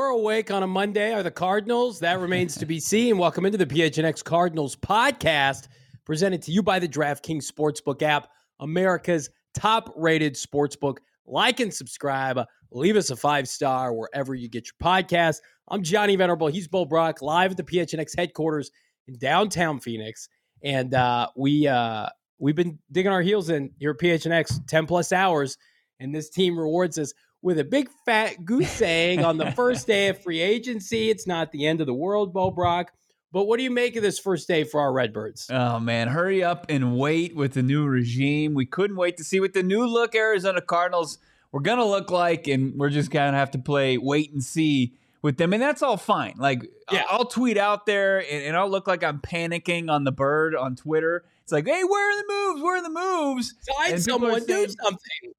[0.00, 1.12] We're awake on a Monday.
[1.12, 2.00] Are the Cardinals?
[2.00, 3.18] That remains to be seen.
[3.18, 5.68] Welcome into the PHNX Cardinals podcast,
[6.06, 10.96] presented to you by the DraftKings Sportsbook app, America's top rated sportsbook.
[11.26, 12.40] Like and subscribe.
[12.70, 15.40] Leave us a five star wherever you get your podcast.
[15.68, 16.46] I'm Johnny Venerable.
[16.46, 18.70] He's Bo Brock, live at the PHNX headquarters
[19.06, 20.30] in downtown Phoenix.
[20.64, 25.12] And uh, we, uh, we've been digging our heels in here at PHNX 10 plus
[25.12, 25.58] hours,
[26.00, 30.08] and this team rewards us with a big fat goose egg on the first day
[30.08, 31.10] of free agency.
[31.10, 32.92] It's not the end of the world, Bo Brock.
[33.32, 35.48] But what do you make of this first day for our Redbirds?
[35.50, 38.54] Oh man, hurry up and wait with the new regime.
[38.54, 41.18] We couldn't wait to see what the new look Arizona Cardinals
[41.52, 45.36] were gonna look like, and we're just gonna have to play wait and see with
[45.36, 46.34] them, and that's all fine.
[46.38, 47.04] Like yeah.
[47.08, 50.74] I'll, tweet out there, and, and, I'll look like I'm panicking on the bird on
[50.74, 51.24] Twitter.
[51.44, 52.62] It's like, hey, where are the moves?
[52.62, 53.54] Where are the moves?
[53.60, 55.32] Sign someone, do something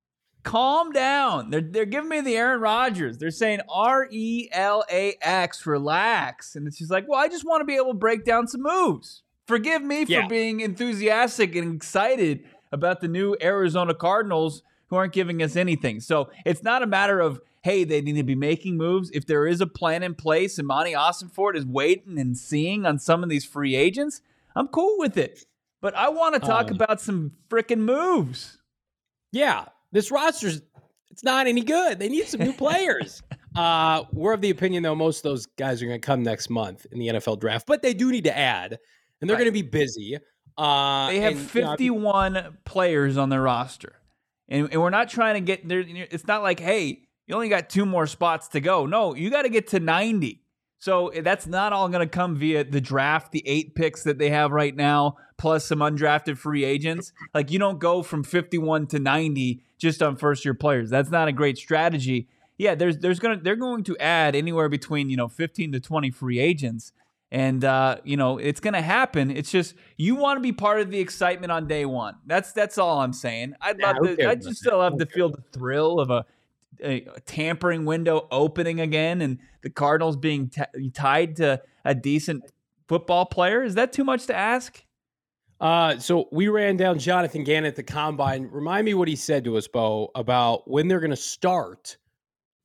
[0.44, 1.49] calm down.
[1.49, 3.17] They're they're giving me the Aaron Rodgers.
[3.17, 6.55] They're saying R E L A X, relax.
[6.55, 8.64] And it's just like, well, I just want to be able to break down some
[8.64, 9.23] moves.
[9.48, 10.27] Forgive me for yeah.
[10.27, 15.99] being enthusiastic and excited about the new Arizona Cardinals who aren't giving us anything.
[15.99, 19.10] So it's not a matter of, hey, they need to be making moves.
[19.11, 22.99] If there is a plan in place and Monti Ossenfort is waiting and seeing on
[22.99, 24.21] some of these free agents,
[24.55, 25.45] I'm cool with it.
[25.82, 28.60] But I want to talk um, about some freaking moves.
[29.32, 30.61] Yeah, this roster's
[31.09, 31.99] it's not any good.
[31.99, 33.21] They need some new players.
[33.55, 36.49] Uh, we're of the opinion though most of those guys are going to come next
[36.49, 38.79] month in the NFL draft, but they do need to add,
[39.19, 39.43] and they're right.
[39.43, 40.17] going to be busy.
[40.57, 43.93] Uh, they have and, 51 you know, players on their roster,
[44.47, 45.83] and, and we're not trying to get there.
[45.85, 48.85] It's not like, hey, you only got two more spots to go.
[48.85, 50.41] No, you got to get to 90.
[50.81, 54.17] So eh, that's not all going to come via the draft, the eight picks that
[54.17, 57.14] they have right now, plus some undrafted free agents.
[57.33, 60.89] Like you don't go from 51 to 90 just on first year players.
[60.89, 62.27] That's not a great strategy.
[62.58, 66.11] Yeah, there's there's gonna they're going to add anywhere between you know 15 to 20
[66.11, 66.91] free agents,
[67.31, 69.31] and uh, you know it's gonna happen.
[69.31, 72.17] It's just you want to be part of the excitement on day one.
[72.27, 73.55] That's that's all I'm saying.
[73.61, 74.30] I'd yeah, love to.
[74.30, 76.25] I just still have to feel the thrill of a,
[76.83, 82.43] a, tampering window opening again, and the Cardinals being t- tied to a decent
[82.87, 83.64] football player.
[83.64, 84.83] Is that too much to ask?
[85.59, 88.49] Uh, so we ran down Jonathan Gannon at the combine.
[88.52, 91.98] Remind me what he said to us, Bo, about when they're going to start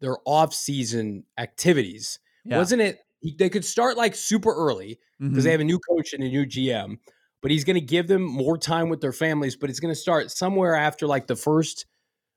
[0.01, 2.19] their off-season activities.
[2.45, 2.57] Yeah.
[2.57, 3.01] Wasn't it?
[3.39, 5.45] They could start like super early because mm-hmm.
[5.45, 6.99] they have a new coach and a new GM,
[7.43, 9.57] but he's going to give them more time with their families.
[9.57, 11.87] But it's going to start somewhere after like the first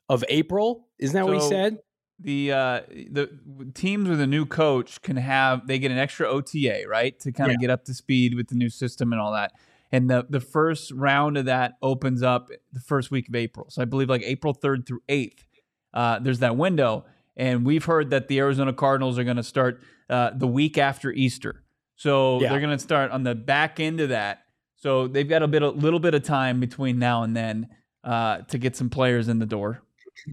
[0.10, 0.88] of April.
[0.98, 1.78] Isn't that so what he said?
[2.20, 2.82] The uh,
[3.12, 3.30] the
[3.74, 7.52] teams with a new coach can have they get an extra OTA right to kind
[7.52, 7.68] of yeah.
[7.68, 9.54] get up to speed with the new system and all that
[9.92, 13.68] and the the first round of that opens up the first week of April.
[13.70, 15.46] So I believe like April third through eighth.
[15.94, 17.06] Uh, there's that window,
[17.36, 21.12] and we've heard that the Arizona Cardinals are going to start uh, the week after
[21.12, 21.64] Easter.
[21.96, 22.50] So yeah.
[22.50, 24.44] they're going to start on the back end of that.
[24.76, 27.68] So they've got a bit, a little bit of time between now and then
[28.06, 29.82] uh, to get some players in the door.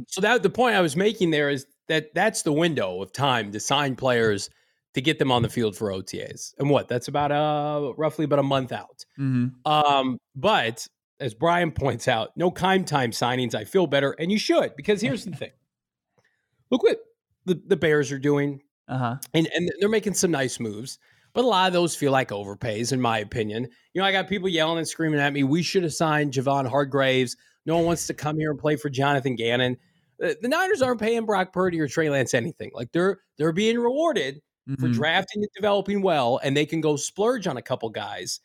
[0.08, 3.52] So that the point I was making there is that that's the window of time
[3.52, 4.50] to sign players
[4.94, 6.54] to get them on the field for OTAs.
[6.58, 6.88] And what?
[6.88, 9.04] That's about uh roughly about a month out.
[9.18, 9.70] Mm-hmm.
[9.70, 10.86] Um, but
[11.20, 13.54] as Brian points out, no time time signings.
[13.54, 15.52] I feel better, and you should because here's the thing.
[16.70, 16.98] Look what
[17.44, 19.16] the, the Bears are doing, uh-huh.
[19.34, 20.98] and and they're making some nice moves.
[21.32, 23.68] But a lot of those feel like overpays, in my opinion.
[23.92, 25.44] You know, I got people yelling and screaming at me.
[25.44, 27.36] We should have signed Javon Hargraves.
[27.66, 29.76] No one wants to come here and play for Jonathan Gannon.
[30.18, 32.70] The, the Niners aren't paying Brock Purdy or Trey Lance anything.
[32.72, 34.80] Like they're they're being rewarded mm-hmm.
[34.80, 38.40] for drafting and developing well, and they can go splurge on a couple guys.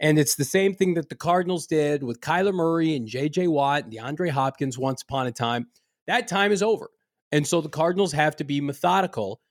[0.00, 3.48] And it's the same thing that the Cardinals did with Kyler Murray and J.J.
[3.48, 5.66] Watt and DeAndre Hopkins once upon a time.
[6.06, 6.88] That time is over.
[7.32, 9.42] And so the Cardinals have to be methodical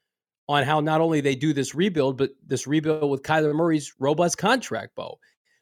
[0.48, 4.38] on how not only they do this rebuild, but this rebuild with Kyler Murray's robust
[4.38, 5.20] contract, Bo.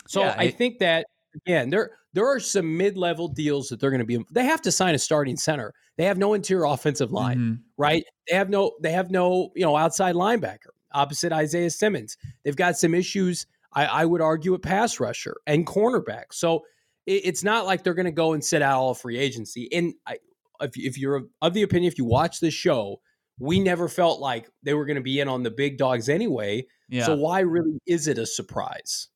[0.09, 1.05] So yeah, I think that
[1.37, 4.19] again, there there are some mid-level deals that they're going to be.
[4.33, 5.73] They have to sign a starting center.
[5.97, 7.55] They have no interior offensive line, mm-hmm.
[7.77, 8.05] right?
[8.29, 12.17] They have no they have no you know outside linebacker opposite Isaiah Simmons.
[12.45, 13.47] They've got some issues.
[13.73, 16.33] I, I would argue at pass rusher and cornerback.
[16.33, 16.65] So
[17.07, 19.69] it, it's not like they're going to go and sit out all free agency.
[19.73, 20.19] And I,
[20.61, 23.01] if, if you're of the opinion, if you watch this show,
[23.39, 26.67] we never felt like they were going to be in on the big dogs anyway.
[26.89, 27.07] Yeah.
[27.07, 29.09] So why really is it a surprise?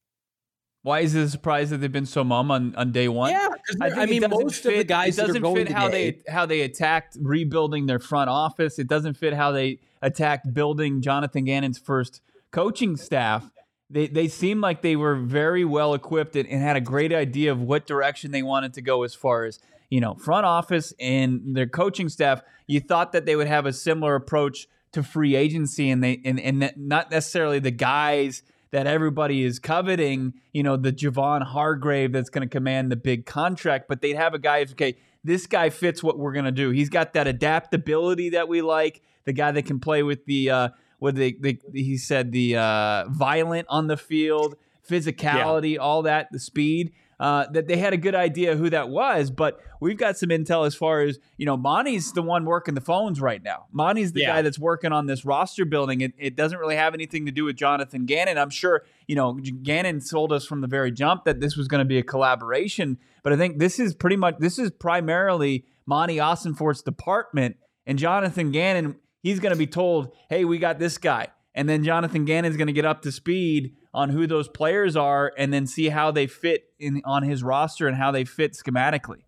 [0.82, 3.30] Why is it a surprise that they've been so mum on, on day one?
[3.30, 3.48] Yeah,
[3.80, 6.22] I, I, mean, most fit, of the guys it doesn't fit how today.
[6.26, 8.80] they how they attacked rebuilding their front office.
[8.80, 12.20] It doesn't fit how they attacked building Jonathan Gannon's first
[12.50, 13.48] coaching staff.
[13.90, 17.52] They they seem like they were very well equipped and, and had a great idea
[17.52, 21.54] of what direction they wanted to go as far as you know front office and
[21.54, 22.42] their coaching staff.
[22.66, 26.40] You thought that they would have a similar approach to free agency, and they and
[26.40, 28.42] and not necessarily the guys
[28.72, 33.26] that everybody is coveting, you know, the Javon Hargrave that's going to command the big
[33.26, 36.50] contract, but they'd have a guy who's, okay, this guy fits what we're going to
[36.50, 36.70] do.
[36.70, 40.68] He's got that adaptability that we like, the guy that can play with the, uh,
[40.98, 44.56] with the, the he said, the uh, violent on the field,
[44.88, 45.78] physicality, yeah.
[45.78, 46.92] all that, the speed
[47.22, 49.30] uh, that they had a good idea who that was.
[49.30, 51.56] But we've got some intel as far as you know.
[51.56, 53.66] Monti's the one working the phones right now.
[53.70, 54.34] Monti's the yeah.
[54.34, 56.00] guy that's working on this roster building.
[56.00, 58.38] It, it doesn't really have anything to do with Jonathan Gannon.
[58.38, 61.78] I'm sure you know Gannon told us from the very jump that this was going
[61.78, 62.98] to be a collaboration.
[63.22, 67.54] But I think this is pretty much this is primarily Monti Ossenfort's department,
[67.86, 68.96] and Jonathan Gannon.
[69.22, 72.66] He's going to be told, "Hey, we got this guy," and then Jonathan Gannon's going
[72.66, 76.26] to get up to speed on who those players are and then see how they
[76.26, 79.24] fit in on his roster and how they fit schematically.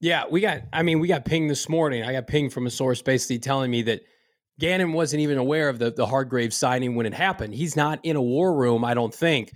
[0.00, 2.02] Yeah, we got I mean, we got ping this morning.
[2.02, 4.02] I got ping from a source basically telling me that
[4.60, 7.54] Gannon wasn't even aware of the the Hargrave signing when it happened.
[7.54, 9.52] He's not in a war room, I don't think.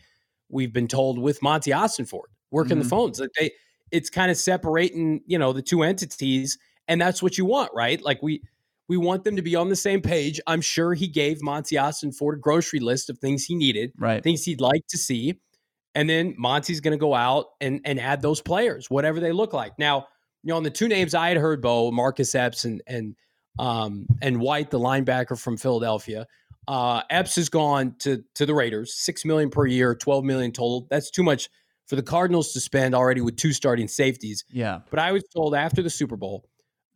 [0.49, 2.83] We've been told with Monti Ossenfort working mm-hmm.
[2.83, 3.21] the phones.
[3.21, 3.51] Like they
[3.91, 6.59] it's kind of separating, you know, the two entities
[6.89, 8.03] and that's what you want, right?
[8.03, 8.43] Like we
[8.89, 10.41] we want them to be on the same page.
[10.47, 14.23] I'm sure he gave Monti Ossenfort a grocery list of things he needed, right.
[14.23, 15.39] things he'd like to see.
[15.95, 19.53] And then Monti's going to go out and, and add those players, whatever they look
[19.53, 19.79] like.
[19.79, 20.07] Now,
[20.43, 23.17] you know, on the two names I had heard, Bo, Marcus Epps and and
[23.59, 26.27] um, and White, the linebacker from Philadelphia.
[26.69, 30.87] Uh, Epps has gone to to the Raiders, six million per year, twelve million total.
[30.91, 31.49] That's too much
[31.89, 34.45] for the Cardinals to spend already with two starting safeties.
[34.51, 34.81] Yeah.
[34.91, 36.48] But I was told after the Super Bowl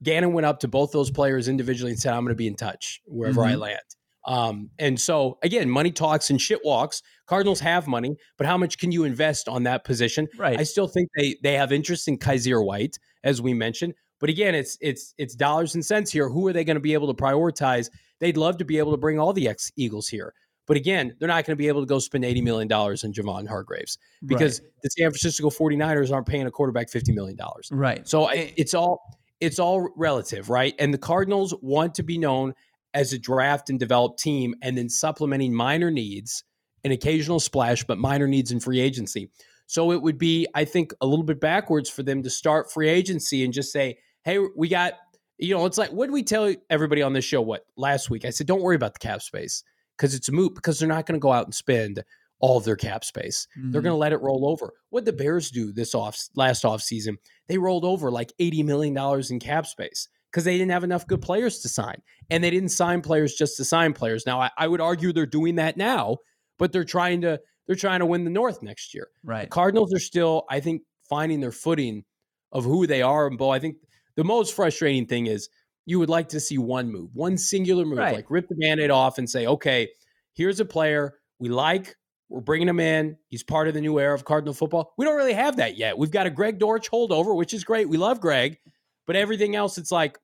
[0.03, 2.57] Gannon went up to both those players individually and said, I'm going to be in
[2.57, 3.53] touch wherever mm-hmm.
[3.53, 3.81] I land.
[4.25, 7.03] Um, and so again, money talks and shit walks.
[7.27, 10.29] Cardinals have money, but how much can you invest on that position?
[10.39, 10.59] Right.
[10.59, 13.95] I still think they they have interest in Kyzir White, as we mentioned.
[14.21, 16.29] But again, it's it's it's dollars and cents here.
[16.29, 17.91] Who are they going to be able to prioritize?
[18.21, 20.33] They'd love to be able to bring all the ex Eagles here.
[20.69, 23.49] But again, they're not going to be able to go spend $80 million on Javon
[23.49, 24.71] Hargraves because right.
[24.85, 27.37] the San Francisco 49ers aren't paying a quarterback $50 million.
[27.73, 28.07] Right.
[28.07, 30.73] So it's all it's all relative, right?
[30.79, 32.55] And the Cardinals want to be known
[32.95, 36.45] as a draft and develop team and then supplementing minor needs,
[36.85, 39.31] an occasional splash, but minor needs in free agency.
[39.67, 42.89] So it would be, I think, a little bit backwards for them to start free
[42.89, 44.93] agency and just say, hey, we got,
[45.39, 47.43] you know, it's like, what did we tell everybody on this show?
[47.43, 48.25] What last week?
[48.25, 49.65] I said, don't worry about the cap space
[49.97, 52.05] because it's a moot because they're not going to go out and spend
[52.43, 53.47] all of their cap space.
[53.57, 53.71] Mm-hmm.
[53.71, 54.75] They're going to let it roll over.
[54.91, 57.17] What the Bears do this off last off season,
[57.49, 61.23] they rolled over like $80 million in cap space because they didn't have enough good
[61.23, 62.03] players to sign.
[62.31, 64.27] And they didn't sign players just to sign players.
[64.27, 66.19] Now I, I, would argue they're doing that now,
[66.59, 69.09] but they're trying to they're trying to win the North next year.
[69.23, 69.43] Right.
[69.43, 72.05] The Cardinals are still, I think, finding their footing
[72.51, 73.29] of who they are.
[73.29, 73.77] And Bo, I think
[74.17, 75.49] the most frustrating thing is
[75.87, 78.17] you would like to see one move, one singular move, right.
[78.17, 79.89] like rip the band-aid off and say, okay,
[80.35, 81.95] here's a player we like
[82.33, 83.17] we're bringing him in.
[83.29, 84.93] He's part of the new era of Cardinal football.
[84.97, 85.99] We don't really have that yet.
[85.99, 87.89] We've got a Greg Dortch holdover, which is great.
[87.89, 88.59] We love Greg,
[89.07, 90.19] but everything else, it's like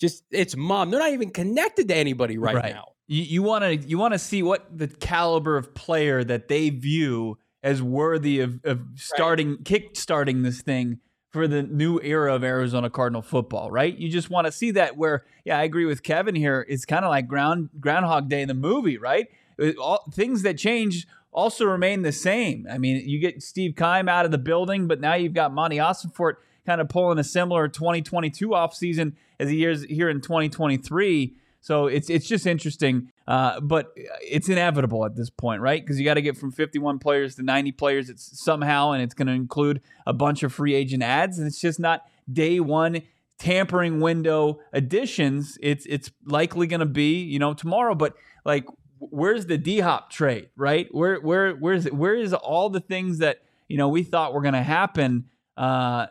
[0.00, 0.90] just it's mom.
[0.90, 2.74] They're not even connected to anybody right, right.
[2.74, 2.92] now.
[3.10, 7.38] You want to you want to see what the caliber of player that they view
[7.62, 9.64] as worthy of, of starting right.
[9.64, 11.00] kick starting this thing
[11.30, 13.96] for the new era of Arizona Cardinal football, right?
[13.96, 16.64] You just want to see that where, yeah, I agree with Kevin here.
[16.68, 19.28] It's kind of like ground Groundhog Day in the movie, right?
[19.80, 21.06] All, things that change
[21.38, 22.66] also remain the same.
[22.68, 25.76] I mean, you get Steve Keim out of the building, but now you've got Monti
[25.76, 26.34] Ossenfort
[26.66, 31.36] kind of pulling a similar 2022 offseason as he is here in 2023.
[31.60, 33.92] So it's it's just interesting Uh, but
[34.22, 35.82] it's inevitable at this point, right?
[35.82, 38.08] Because you got to get from 51 players to 90 players.
[38.08, 41.60] It's somehow, and it's going to include a bunch of free agent ads, and it's
[41.60, 43.02] just not day one
[43.38, 45.58] tampering window additions.
[45.62, 48.14] It's it's likely going to be you know tomorrow, but
[48.44, 48.64] like
[48.98, 50.88] where's the D Hop trade, right?
[50.90, 54.54] Where where where's where is all the things that you know we thought were going
[54.54, 55.26] to happen?
[55.56, 56.06] Uh,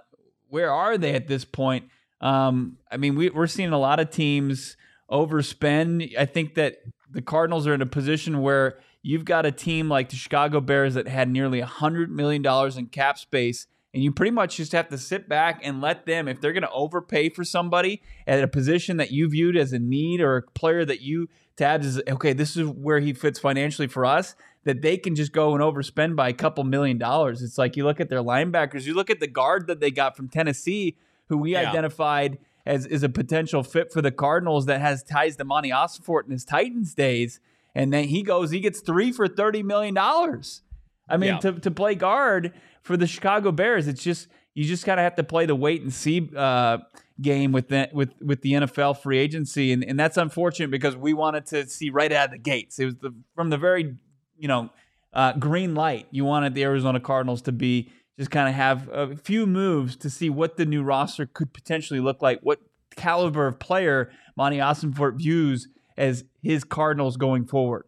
[0.49, 1.85] where are they at this point?
[2.21, 4.75] Um, I mean, we, we're seeing a lot of teams
[5.11, 6.17] overspend.
[6.17, 6.77] I think that
[7.09, 10.95] the Cardinals are in a position where you've got a team like the Chicago Bears
[10.95, 12.45] that had nearly a $100 million
[12.77, 13.67] in cap space.
[13.97, 16.61] And you pretty much just have to sit back and let them, if they're going
[16.61, 20.41] to overpay for somebody at a position that you viewed as a need or a
[20.43, 24.35] player that you tabbed as, okay, this is where he fits financially for us,
[24.65, 27.41] that they can just go and overspend by a couple million dollars.
[27.41, 30.15] It's like you look at their linebackers, you look at the guard that they got
[30.15, 30.95] from Tennessee,
[31.29, 31.67] who we yeah.
[31.67, 32.37] identified
[32.67, 36.33] as is a potential fit for the Cardinals that has ties to Monti Ossenfort in
[36.33, 37.39] his Titans days.
[37.73, 39.97] And then he goes, he gets three for $30 million.
[39.97, 41.39] I mean, yeah.
[41.39, 42.53] to, to play guard
[42.87, 45.81] for the Chicago Bears, it's just, you just kind of have to play the wait
[45.81, 46.77] and see uh,
[47.21, 49.73] game with the, with, with the NFL free agency.
[49.73, 52.79] And, and that's unfortunate because we wanted to see right out of the gates.
[52.79, 53.97] It was the, from the very,
[54.37, 54.69] you know,
[55.11, 56.07] uh, green light.
[56.11, 60.09] You wanted the Arizona Cardinals to be just kind of have a few moves to
[60.09, 62.59] see what the new roster could potentially look like, what
[62.95, 65.67] caliber of player Monti Ossenfort views
[65.97, 67.85] as his Cardinals going forward.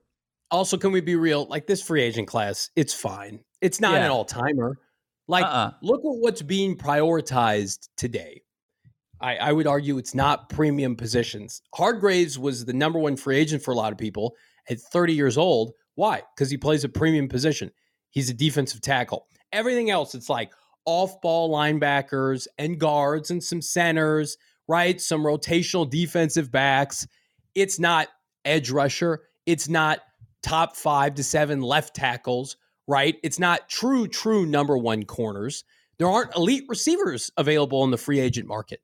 [0.51, 1.45] Also, can we be real?
[1.45, 3.39] Like this free agent class, it's fine.
[3.61, 4.05] It's not yeah.
[4.05, 4.77] an all timer.
[5.29, 5.71] Like, uh-uh.
[5.83, 8.41] look at what's being prioritized today.
[9.21, 11.61] I, I, would argue it's not premium positions.
[11.75, 14.33] Hargreaves was the number one free agent for a lot of people
[14.69, 15.73] at 30 years old.
[15.93, 16.23] Why?
[16.35, 17.69] Because he plays a premium position.
[18.09, 19.27] He's a defensive tackle.
[19.51, 20.51] Everything else, it's like
[20.85, 24.35] off ball linebackers and guards and some centers,
[24.67, 24.99] right?
[24.99, 27.05] Some rotational defensive backs.
[27.53, 28.07] It's not
[28.45, 29.21] edge rusher.
[29.45, 29.99] It's not
[30.41, 32.57] top five to seven left tackles,
[32.89, 33.17] right?
[33.21, 35.63] It's not true, true number one corners.
[35.99, 38.81] There aren't elite receivers available in the free agent market.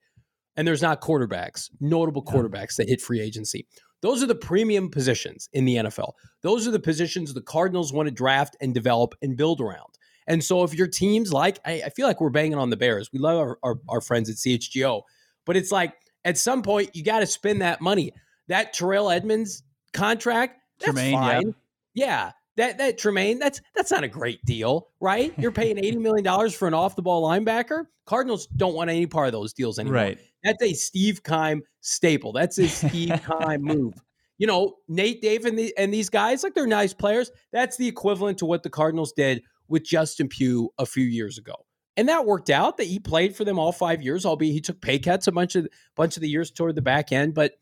[0.55, 3.67] And there's not quarterbacks, notable quarterbacks that hit free agency.
[4.01, 6.11] Those are the premium positions in the NFL.
[6.43, 9.97] Those are the positions the Cardinals want to draft and develop and build around.
[10.27, 13.09] And so if your teams like, I, I feel like we're banging on the Bears.
[13.11, 15.01] We love our, our, our friends at CHGO,
[15.45, 15.93] but it's like
[16.23, 18.11] at some point you got to spend that money.
[18.49, 21.55] That Terrell Edmunds contract, that's Tremaine, fine.
[21.95, 22.05] Yeah.
[22.05, 22.31] yeah.
[22.57, 25.33] That that Tremaine, that's that's not a great deal, right?
[25.37, 27.85] You're paying $80 million for an off the ball linebacker.
[28.05, 29.95] Cardinals don't want any part of those deals anymore.
[29.95, 30.19] Right.
[30.43, 32.31] That's a Steve Keim staple.
[32.31, 33.93] That's a Steve Kime move.
[34.37, 37.31] You know, Nate Davis and, the, and these guys, like they're nice players.
[37.51, 41.55] That's the equivalent to what the Cardinals did with Justin Pugh a few years ago.
[41.97, 44.81] And that worked out that he played for them all five years, albeit he took
[44.81, 47.33] pay cuts a bunch of bunch of the years toward the back end.
[47.33, 47.53] But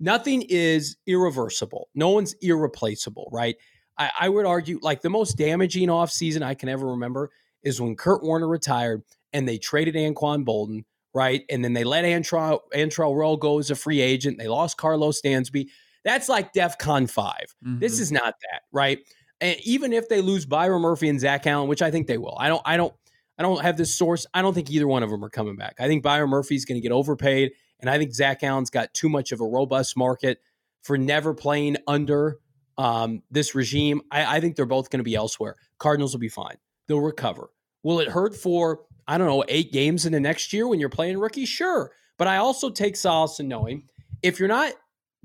[0.00, 1.88] nothing is irreversible.
[1.94, 3.56] No one's irreplaceable, right?
[3.98, 7.30] I, I would argue like the most damaging offseason I can ever remember
[7.62, 10.84] is when Kurt Warner retired and they traded Anquan Boldin,
[11.14, 11.44] right?
[11.50, 14.38] And then they let Antrel, Antrel Rolle go as a free agent.
[14.38, 15.68] They lost Karlos Dansby.
[16.04, 17.34] That's like DEF CON 5.
[17.64, 17.78] Mm-hmm.
[17.80, 19.00] This is not that, right?
[19.40, 22.36] And even if they lose Byron Murphy and Zach Allen, which I think they will,
[22.38, 22.94] I don't, I don't,
[23.38, 24.26] I don't have this source.
[24.32, 25.76] I don't think either one of them are coming back.
[25.78, 29.08] I think Byron Murphy's going to get overpaid, and I think Zach Allen's got too
[29.08, 30.38] much of a robust market
[30.82, 32.38] for never playing under
[32.78, 34.02] um, this regime.
[34.10, 35.56] I, I think they're both going to be elsewhere.
[35.78, 36.56] Cardinals will be fine.
[36.88, 37.50] They'll recover.
[37.82, 40.88] Will it hurt for I don't know eight games in the next year when you're
[40.88, 41.46] playing rookie?
[41.46, 43.84] Sure, but I also take solace in knowing
[44.22, 44.72] if you're not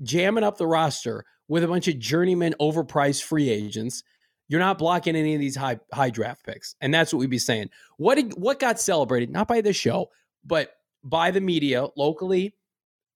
[0.02, 4.02] jamming up the roster with a bunch of journeyman overpriced free agents.
[4.48, 6.74] You're not blocking any of these high high draft picks.
[6.80, 7.70] And that's what we'd be saying.
[7.96, 10.10] What did, what got celebrated, not by this show,
[10.44, 12.54] but by the media locally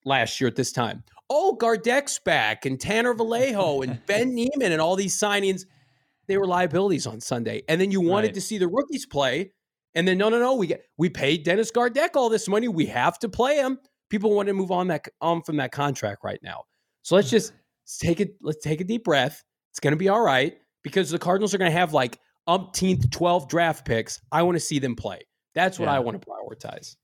[0.05, 1.05] last year at this time.
[1.29, 5.65] Oh, Gardeck's back and Tanner Vallejo and Ben Niemann and all these signings.
[6.29, 7.63] They were liabilities on Sunday.
[7.69, 8.35] And then you wanted right.
[8.35, 9.53] to see the rookies play.
[9.95, 12.69] And then no, no, no, we get we paid Dennis Gardeck all this money.
[12.69, 13.79] We have to play him.
[14.11, 16.65] People want to move on that on from that contract right now.
[17.03, 17.53] So let's just
[17.85, 18.35] let's take it.
[18.43, 19.43] Let's take a deep breath.
[19.71, 23.11] It's going to be all right because the Cardinals are going to have like umpteenth
[23.11, 24.21] 12 draft picks.
[24.31, 25.21] I want to see them play.
[25.55, 25.95] That's what yeah.
[25.95, 26.97] I want to prioritize.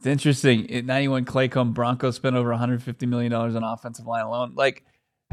[0.00, 0.72] It's interesting.
[0.72, 4.54] At 91 Claycomb, Broncos spent over 150 million dollars on offensive line alone.
[4.54, 4.82] Like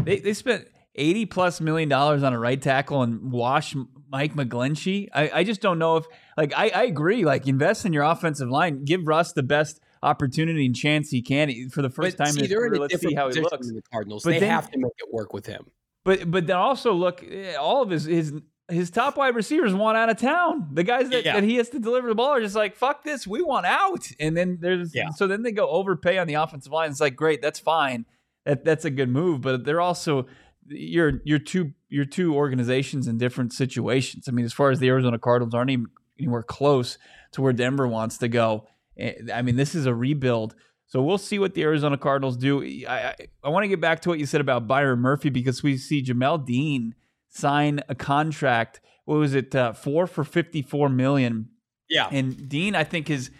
[0.03, 3.77] they they spent 80 plus million dollars on a right tackle and wash
[4.11, 5.07] Mike McGlinchey.
[5.13, 6.05] I, I just don't know if
[6.35, 7.23] like I, I agree.
[7.23, 8.83] Like invest in your offensive line.
[8.83, 12.39] Give Russ the best opportunity and chance he can for the first but time see,
[12.39, 12.75] in his career.
[12.75, 13.67] Let's see how he looks.
[13.69, 15.67] The Cardinals, but they then, have to make it work with him.
[16.03, 18.33] But but then also look, eh, all of his his
[18.69, 20.69] his top wide receivers want out of town.
[20.73, 21.33] The guys that, yeah.
[21.33, 24.09] that he has to deliver the ball are just like, fuck this, we want out.
[24.19, 25.09] And then there's yeah.
[25.09, 26.91] so then they go overpay on the offensive line.
[26.91, 28.05] It's like, great, that's fine.
[28.45, 29.41] That that's a good move.
[29.41, 30.27] But they're also
[30.67, 34.27] you're you're two you're two organizations in different situations.
[34.27, 35.87] I mean, as far as the Arizona Cardinals aren't even
[36.19, 36.97] anywhere close
[37.31, 38.67] to where Denver wants to go.
[38.97, 40.55] Eh, I mean, this is a rebuild.
[40.87, 42.63] So we'll see what the Arizona Cardinals do.
[42.87, 45.61] I, I, I want to get back to what you said about Byron Murphy because
[45.61, 46.95] we see Jamel Dean
[47.29, 48.81] sign a contract.
[49.05, 49.55] What was it?
[49.55, 51.49] Uh, four for fifty-four million.
[51.89, 52.09] Yeah.
[52.11, 53.31] And Dean, I think is.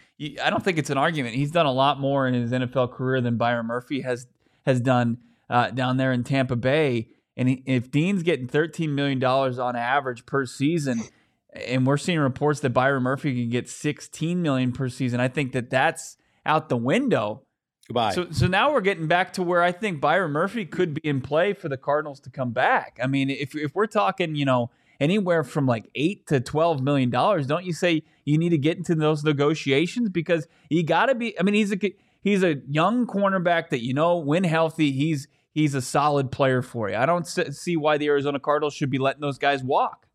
[0.42, 1.36] I don't think it's an argument.
[1.36, 4.26] He's done a lot more in his NFL career than Byron Murphy has
[4.66, 7.10] has done uh, down there in Tampa Bay.
[7.36, 11.04] And if Dean's getting $13 million on average per season,
[11.54, 15.52] and we're seeing reports that Byron Murphy can get 16 million per season, I think
[15.52, 17.44] that that's out the window.
[17.88, 18.14] Goodbye.
[18.14, 21.22] So, so now we're getting back to where I think Byron Murphy could be in
[21.22, 23.00] play for the Cardinals to come back.
[23.02, 27.10] I mean, if if we're talking, you know, anywhere from like eight to twelve million
[27.10, 31.16] dollars, don't you say you need to get into those negotiations because you got to
[31.16, 31.40] be?
[31.40, 31.80] I mean, he's a
[32.22, 36.90] he's a young cornerback that you know, when healthy, he's he's a solid player for
[36.90, 36.98] you.
[36.98, 40.08] I don't see why the Arizona Cardinals should be letting those guys walk.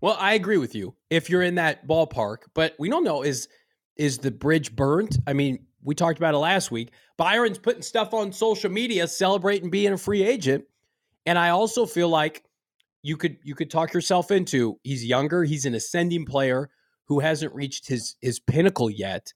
[0.00, 3.48] Well, I agree with you if you're in that ballpark, but we don't know is
[3.96, 5.18] is the bridge burnt?
[5.26, 6.92] I mean, we talked about it last week.
[7.16, 10.64] Byron's putting stuff on social media celebrating being a free agent,
[11.24, 12.44] and I also feel like
[13.02, 16.68] you could you could talk yourself into he's younger, he's an ascending player
[17.06, 19.32] who hasn't reached his his pinnacle yet.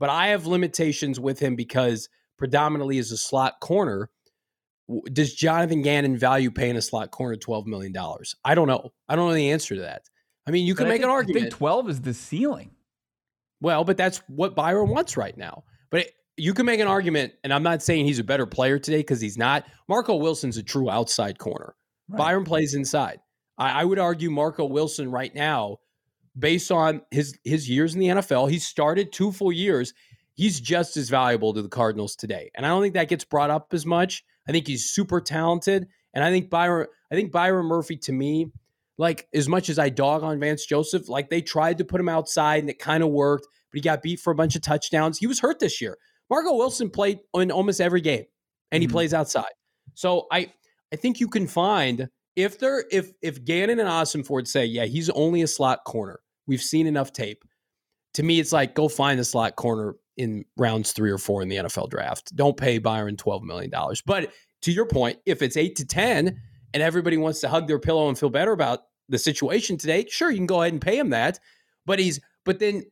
[0.00, 4.10] But I have limitations with him because predominantly as a slot corner.
[5.12, 7.94] Does Jonathan Gannon value paying a slot corner $12 million?
[8.44, 8.92] I don't know.
[9.08, 10.02] I don't know the answer to that.
[10.46, 11.46] I mean, you can make think, an argument.
[11.46, 12.72] I think 12 is the ceiling.
[13.62, 15.64] Well, but that's what Byron wants right now.
[15.94, 18.80] But it, you can make an argument, and I'm not saying he's a better player
[18.80, 19.64] today because he's not.
[19.88, 21.76] Marco Wilson's a true outside corner.
[22.08, 22.18] Right.
[22.18, 23.20] Byron plays inside.
[23.56, 25.76] I, I would argue Marco Wilson right now,
[26.36, 29.94] based on his his years in the NFL, he started two full years
[30.34, 32.50] he's just as valuable to the Cardinals today.
[32.54, 34.24] And I don't think that gets brought up as much.
[34.48, 35.86] I think he's super talented.
[36.12, 38.50] And I think Byron, I think Byron Murphy to me,
[38.98, 42.08] like as much as I dog on Vance Joseph, like they tried to put him
[42.08, 45.18] outside and it kind of worked, but he got beat for a bunch of touchdowns.
[45.18, 45.98] He was hurt this year.
[46.30, 48.24] Marco Wilson played in almost every game
[48.70, 48.94] and he mm-hmm.
[48.94, 49.50] plays outside.
[49.94, 50.52] So I
[50.92, 55.10] I think you can find if there if if Gannon and Ossenfort say, yeah, he's
[55.10, 56.20] only a slot corner.
[56.46, 57.44] We've seen enough tape.
[58.14, 61.48] To me, it's like go find a slot corner in rounds three or four in
[61.48, 62.34] the NFL draft.
[62.36, 63.72] Don't pay Byron $12 million.
[64.06, 64.30] But
[64.62, 66.40] to your point, if it's eight to 10
[66.72, 70.30] and everybody wants to hug their pillow and feel better about the situation today, sure,
[70.30, 71.40] you can go ahead and pay him that.
[71.86, 72.84] But he's, but then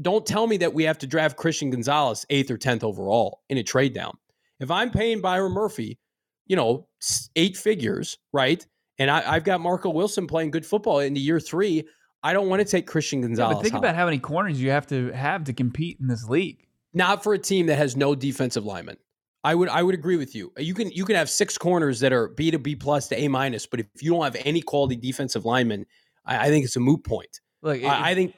[0.00, 3.58] don't tell me that we have to draft Christian Gonzalez eighth or 10th overall in
[3.58, 4.16] a trade down.
[4.60, 5.98] If I'm paying Byron Murphy,
[6.46, 6.88] you know,
[7.36, 8.64] eight figures, right?
[8.98, 11.84] And I, have got Marco Wilson playing good football in the year three.
[12.22, 13.50] I don't want to take Christian Gonzalez.
[13.50, 16.28] Yeah, but think about how many corners you have to have to compete in this
[16.28, 16.66] league.
[16.92, 18.96] Not for a team that has no defensive linemen.
[19.42, 20.52] I would I would agree with you.
[20.56, 23.28] You can you can have six corners that are B to B plus to A
[23.28, 25.84] minus, but if you don't have any quality defensive linemen,
[26.24, 27.40] I, I think it's a moot point.
[27.60, 28.34] Look, I, I think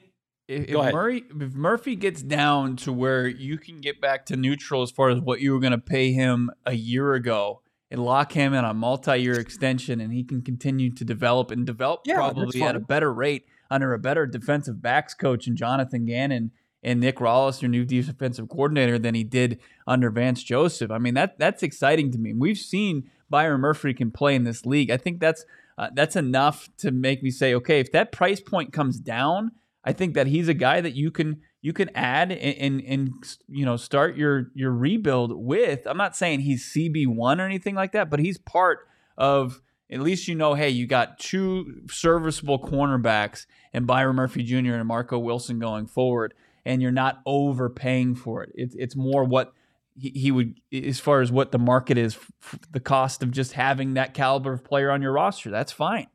[0.49, 4.83] if, if Murray if Murphy gets down to where you can get back to neutral
[4.83, 8.33] as far as what you were going to pay him a year ago and lock
[8.33, 12.63] him in a multi-year extension, and he can continue to develop and develop yeah, probably
[12.63, 17.17] at a better rate under a better defensive backs coach in Jonathan Gannon and Nick
[17.17, 20.91] Rallis, your new defensive coordinator, than he did under Vance Joseph.
[20.91, 22.33] I mean, that that's exciting to me.
[22.33, 24.91] We've seen Byron Murphy can play in this league.
[24.91, 25.45] I think that's
[25.79, 29.51] uh, that's enough to make me say, okay, if that price point comes down,
[29.87, 33.37] I think that he's a guy that you can you can add and, and, and
[33.49, 35.87] you know start your your rebuild with.
[35.87, 38.81] I'm not saying he's CB one or anything like that, but he's part
[39.17, 44.75] of at least you know, hey, you got two serviceable cornerbacks and Byron Murphy Jr.
[44.75, 48.51] and Marco Wilson going forward, and you're not overpaying for it.
[48.57, 49.53] It's it's more what
[49.95, 52.19] he, he would as far as what the market is,
[52.73, 55.51] the cost of just having that caliber of player on your roster.
[55.51, 56.09] That's fine.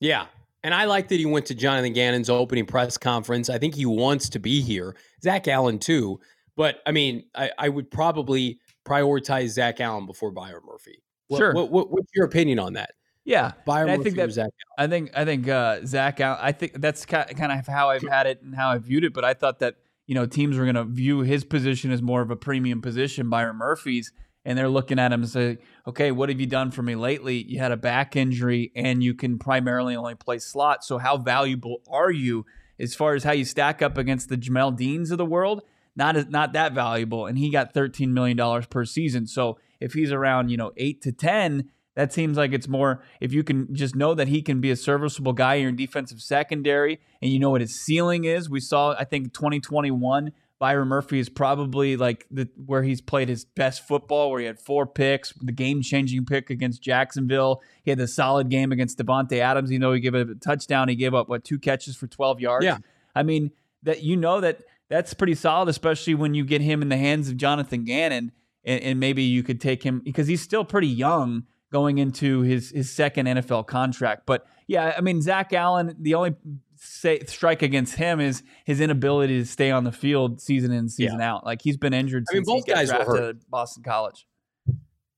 [0.00, 0.26] Yeah.
[0.66, 3.48] And I like that he went to Jonathan Gannon's opening press conference.
[3.48, 4.96] I think he wants to be here.
[5.22, 6.18] Zach Allen, too.
[6.56, 11.04] But I mean, I, I would probably prioritize Zach Allen before Byron Murphy.
[11.28, 11.54] What, sure.
[11.54, 12.90] What, what, what's your opinion on that?
[13.24, 16.20] Yeah, Byron I think that Zach I think I think uh, Zach.
[16.20, 19.14] I think that's kind of how I've had it and how I viewed it.
[19.14, 19.76] But I thought that
[20.08, 23.30] you know teams were going to view his position as more of a premium position,
[23.30, 24.12] Byron Murphy's,
[24.44, 27.44] and they're looking at him and say, "Okay, what have you done for me lately?
[27.46, 30.84] You had a back injury, and you can primarily only play slot.
[30.84, 32.44] So how valuable are you
[32.78, 35.62] as far as how you stack up against the Jamel Deans of the world?
[35.94, 37.26] Not not that valuable.
[37.26, 39.26] And he got thirteen million dollars per season.
[39.26, 43.32] So if he's around you know eight to 10, That seems like it's more if
[43.32, 47.00] you can just know that he can be a serviceable guy in your defensive secondary
[47.22, 48.50] and you know what his ceiling is.
[48.50, 53.44] We saw, I think, 2021, Byron Murphy is probably like the where he's played his
[53.44, 57.62] best football, where he had four picks, the game changing pick against Jacksonville.
[57.82, 59.70] He had the solid game against Davante Adams.
[59.70, 60.88] You know, he gave a touchdown.
[60.88, 62.64] He gave up what two catches for twelve yards.
[62.64, 62.78] Yeah,
[63.14, 63.50] I mean
[63.82, 67.28] that you know that that's pretty solid, especially when you get him in the hands
[67.28, 68.32] of Jonathan Gannon,
[68.64, 72.70] and, and maybe you could take him because he's still pretty young going into his
[72.70, 74.22] his second NFL contract.
[74.24, 76.34] But yeah, I mean Zach Allen, the only
[76.76, 81.18] say, strike against him is his inability to stay on the field season in season
[81.18, 81.32] yeah.
[81.32, 81.44] out.
[81.44, 84.26] Like he's been injured I mean, both he guys drafted at Boston College.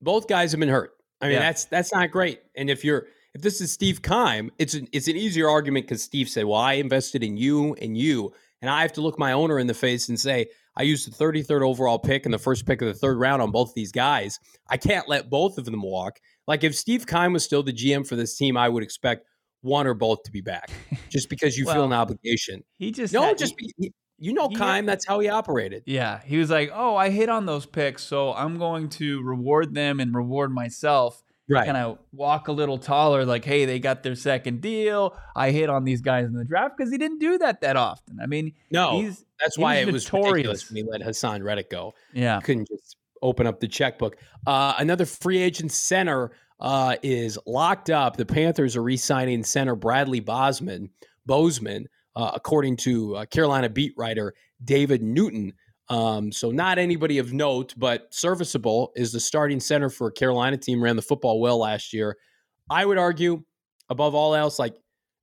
[0.00, 0.92] Both guys have been hurt.
[1.20, 1.40] I mean, yeah.
[1.40, 2.40] that's that's not great.
[2.56, 6.02] And if you're if this is Steve Keim, it's an, it's an easier argument because
[6.02, 9.32] Steve said, "Well, I invested in you and you, and I have to look my
[9.32, 10.46] owner in the face and say."
[10.78, 13.50] I used the 33rd overall pick and the first pick of the third round on
[13.50, 14.38] both these guys.
[14.70, 16.20] I can't let both of them walk.
[16.46, 19.26] Like if Steve Keim was still the GM for this team, I would expect
[19.62, 20.70] one or both to be back,
[21.08, 22.64] just because you well, feel an obligation.
[22.78, 24.86] He just no, had, just he, be, you know, Keim.
[24.86, 25.84] That's how he operated.
[25.86, 29.74] Yeah, he was like, "Oh, I hit on those picks, so I'm going to reward
[29.74, 31.64] them and reward myself." Right.
[31.64, 35.16] Kind of walk a little taller, like, "Hey, they got their second deal.
[35.34, 38.18] I hit on these guys in the draft because he didn't do that that often."
[38.20, 41.94] I mean, no, that's why it was ridiculous when he let Haason Reddick go.
[42.12, 44.16] Yeah, couldn't just open up the checkbook.
[44.46, 48.16] Uh, another free agent center uh, is locked up.
[48.16, 50.90] The Panthers are re-signing center Bradley Bosman,
[51.26, 55.52] Bozeman, uh, according to uh, Carolina beat writer David Newton.
[55.88, 60.56] Um, so not anybody of note, but serviceable is the starting center for a Carolina
[60.56, 60.82] team.
[60.82, 62.16] Ran the football well last year.
[62.68, 63.42] I would argue,
[63.88, 64.74] above all else, like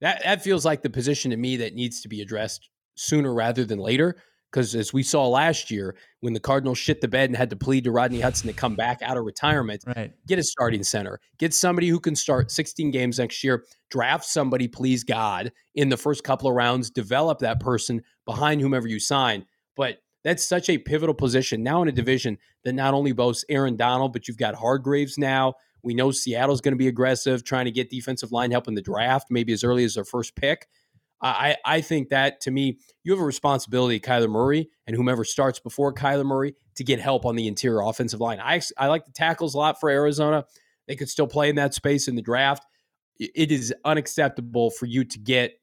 [0.01, 0.23] that.
[0.23, 3.77] That feels like the position to me that needs to be addressed sooner rather than
[3.77, 4.15] later.
[4.55, 7.57] Because as we saw last year, when the Cardinals shit the bed and had to
[7.57, 10.13] plead to Rodney Hudson to come back out of retirement, right.
[10.27, 14.69] get a starting center, get somebody who can start 16 games next year, draft somebody,
[14.69, 19.45] please God, in the first couple of rounds, develop that person behind whomever you sign.
[19.75, 23.75] But that's such a pivotal position now in a division that not only boasts Aaron
[23.75, 25.55] Donald, but you've got Hargreaves now.
[25.83, 28.81] We know Seattle's going to be aggressive, trying to get defensive line help in the
[28.81, 30.69] draft, maybe as early as their first pick.
[31.21, 35.59] I, I think that to me, you have a responsibility, Kyler Murray, and whomever starts
[35.59, 38.39] before Kyler Murray to get help on the interior offensive line.
[38.39, 40.45] I, I like the tackles a lot for Arizona.
[40.87, 42.63] They could still play in that space in the draft.
[43.17, 45.53] It is unacceptable for you to get,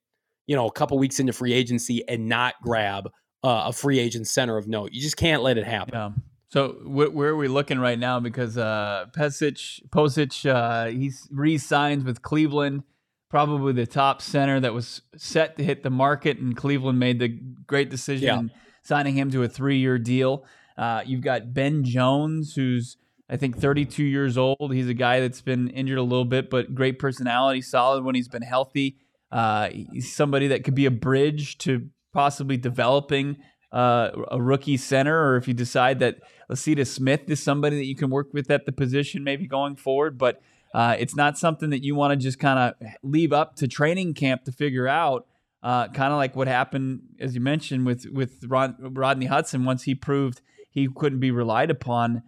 [0.47, 3.11] you know, a couple weeks into free agency and not grab
[3.45, 4.93] uh, a free agent center of note.
[4.93, 5.95] You just can't let it happen.
[5.95, 6.11] Yeah.
[6.49, 8.21] So wh- where are we looking right now?
[8.21, 12.85] Because uh, Pesic, Pocic, uh, he's re-signs with Cleveland
[13.33, 17.29] probably the top center that was set to hit the market, and Cleveland made the
[17.67, 18.57] great decision yeah.
[18.83, 20.45] signing him to a three year deal.
[20.77, 22.99] Uh, you've got Ben Jones, who's
[23.31, 24.75] I think 32 years old.
[24.75, 28.29] He's a guy that's been injured a little bit, but great personality, solid when he's
[28.29, 28.99] been healthy.
[29.31, 33.39] Uh, he's somebody that could be a bridge to possibly developing
[33.73, 36.19] uh, a rookie center, or if you decide that
[36.51, 40.19] Lecitus Smith is somebody that you can work with at the position, maybe going forward.
[40.19, 40.43] But
[40.75, 44.15] uh, it's not something that you want to just kind of leave up to training
[44.15, 45.27] camp to figure out.
[45.63, 49.65] Uh, kind of like what happened, as you mentioned, with with Rod, Rodney Hudson.
[49.65, 52.23] Once he proved he couldn't be relied upon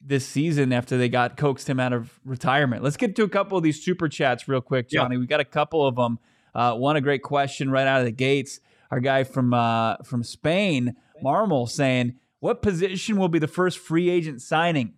[0.00, 2.82] this season after they got coaxed him out of retirement.
[2.82, 5.16] Let's get to a couple of these super chats real quick, Johnny.
[5.16, 5.20] Yeah.
[5.20, 6.18] We got a couple of them.
[6.54, 8.60] Uh, one a great question right out of the gates.
[8.90, 14.10] Our guy from uh, from Spain, Marmol, saying, "What position will be the first free
[14.10, 14.94] agent signing?"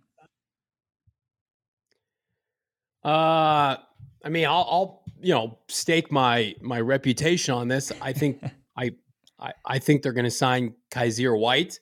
[3.03, 3.77] Uh,
[4.23, 7.91] I mean, I'll, I'll, you know stake my my reputation on this.
[8.01, 8.43] I think
[8.77, 8.91] I,
[9.39, 11.79] I, I think they're going to sign Kyzir White.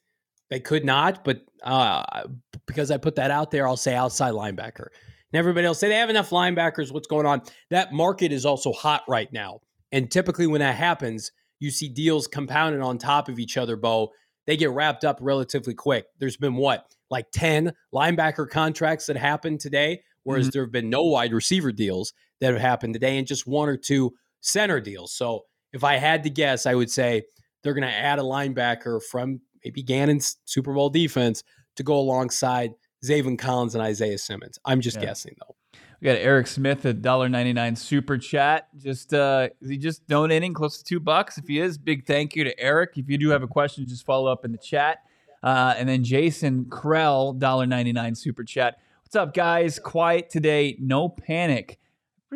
[0.49, 2.23] They could not, but uh,
[2.65, 4.87] because I put that out there, I'll say outside linebacker.
[5.33, 6.91] And everybody else say they have enough linebackers.
[6.91, 7.41] What's going on?
[7.69, 12.27] That market is also hot right now, and typically when that happens, you see deals
[12.27, 13.75] compounded on top of each other.
[13.75, 14.11] Bo,
[14.45, 16.05] they get wrapped up relatively quick.
[16.19, 20.51] There's been what like ten linebacker contracts that happened today whereas mm-hmm.
[20.51, 23.77] there have been no wide receiver deals that have happened today and just one or
[23.77, 25.13] two center deals.
[25.13, 25.41] So
[25.73, 27.23] if I had to guess, I would say
[27.63, 31.43] they're going to add a linebacker from maybe Gannon's Super Bowl defense
[31.75, 32.73] to go alongside
[33.05, 34.59] Zaven Collins and Isaiah Simmons.
[34.65, 35.05] I'm just yeah.
[35.05, 35.55] guessing though.
[36.01, 38.69] We got Eric Smith at $1.99 super chat.
[38.77, 41.37] Just uh is he just donating close to two bucks?
[41.37, 42.91] If he is, big thank you to Eric.
[42.95, 44.99] If you do have a question, just follow up in the chat.
[45.43, 48.77] Uh, and then Jason Krell, $1.99 super chat.
[49.13, 49.77] What's up, guys?
[49.77, 50.77] Quiet today.
[50.79, 51.77] No panic.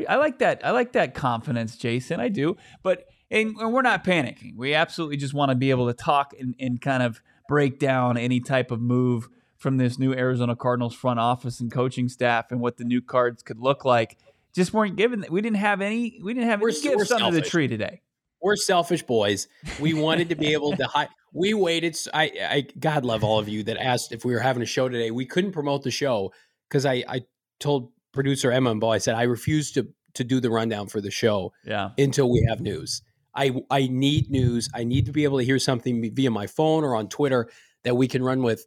[0.10, 0.60] I like that.
[0.66, 2.20] I like that confidence, Jason.
[2.20, 2.58] I do.
[2.84, 4.58] But and, and we're not panicking.
[4.58, 8.18] We absolutely just want to be able to talk and, and kind of break down
[8.18, 12.60] any type of move from this new Arizona Cardinals front office and coaching staff and
[12.60, 14.18] what the new cards could look like.
[14.54, 15.24] Just weren't given.
[15.30, 16.20] We didn't have any.
[16.22, 18.02] We didn't have we're, any gifts under the tree today.
[18.42, 19.48] we're selfish boys.
[19.80, 21.08] We wanted to be able to hide.
[21.32, 21.98] We waited.
[22.14, 24.90] I, I, God love all of you that asked if we were having a show
[24.90, 25.10] today.
[25.10, 26.34] We couldn't promote the show
[26.70, 27.22] because I, I
[27.60, 31.02] told producer Emma and Bo, I said I refuse to to do the rundown for
[31.02, 31.54] the show.
[31.66, 31.92] Yeah.
[31.98, 33.02] Until we have news.
[33.36, 34.70] I I need news.
[34.74, 37.50] I need to be able to hear something via my phone or on Twitter
[37.84, 38.66] that we can run with,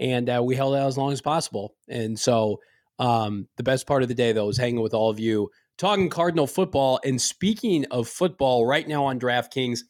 [0.00, 1.74] and uh, we held out as long as possible.
[1.88, 2.60] And so
[2.98, 6.08] um, the best part of the day though is hanging with all of you, talking
[6.08, 7.00] Cardinal football.
[7.04, 9.80] And speaking of football, right now on DraftKings,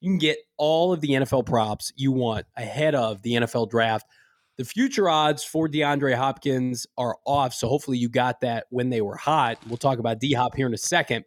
[0.00, 4.06] you can get all of the NFL props you want ahead of the NFL draft.
[4.60, 9.00] The future odds for DeAndre Hopkins are off, so hopefully you got that when they
[9.00, 9.56] were hot.
[9.66, 11.24] We'll talk about D Hop here in a second.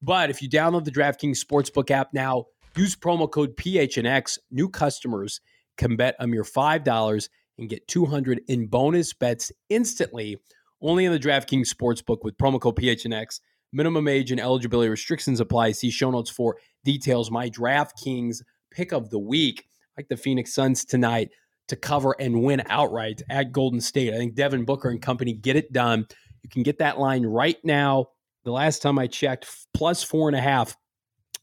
[0.00, 4.38] But if you download the DraftKings Sportsbook app now, use promo code PHNX.
[4.50, 5.42] New customers
[5.76, 10.38] can bet a mere $5 and get 200 in bonus bets instantly.
[10.80, 13.40] Only in the DraftKings Sportsbook with promo code PHNX.
[13.74, 15.72] Minimum age and eligibility restrictions apply.
[15.72, 17.30] See show notes for details.
[17.30, 18.40] My DraftKings
[18.70, 19.66] pick of the week,
[19.98, 21.28] like the Phoenix Suns tonight,
[21.70, 24.12] to cover and win outright at Golden State.
[24.12, 26.06] I think Devin Booker and company get it done.
[26.42, 28.06] You can get that line right now
[28.44, 30.76] the last time I checked, plus four and a half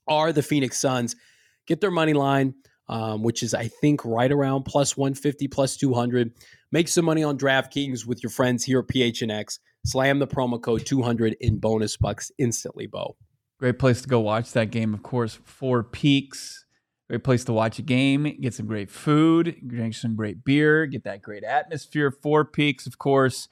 [0.08, 1.16] are the Phoenix Suns.
[1.68, 2.56] Get their money line,
[2.88, 6.32] um, which is, I think, right around plus 150, plus 200.
[6.72, 9.60] Make some money on DraftKings with your friends here at PHNX.
[9.86, 13.16] Slam the promo code 200 in bonus bucks instantly, Bo.
[13.60, 15.40] Great place to go watch that game, of course.
[15.44, 16.66] Four Peaks.
[17.10, 21.06] Great place to watch a game, get some great food, drink some great beer, get
[21.06, 22.12] that great atmosphere.
[22.12, 23.48] Four Peaks, of course.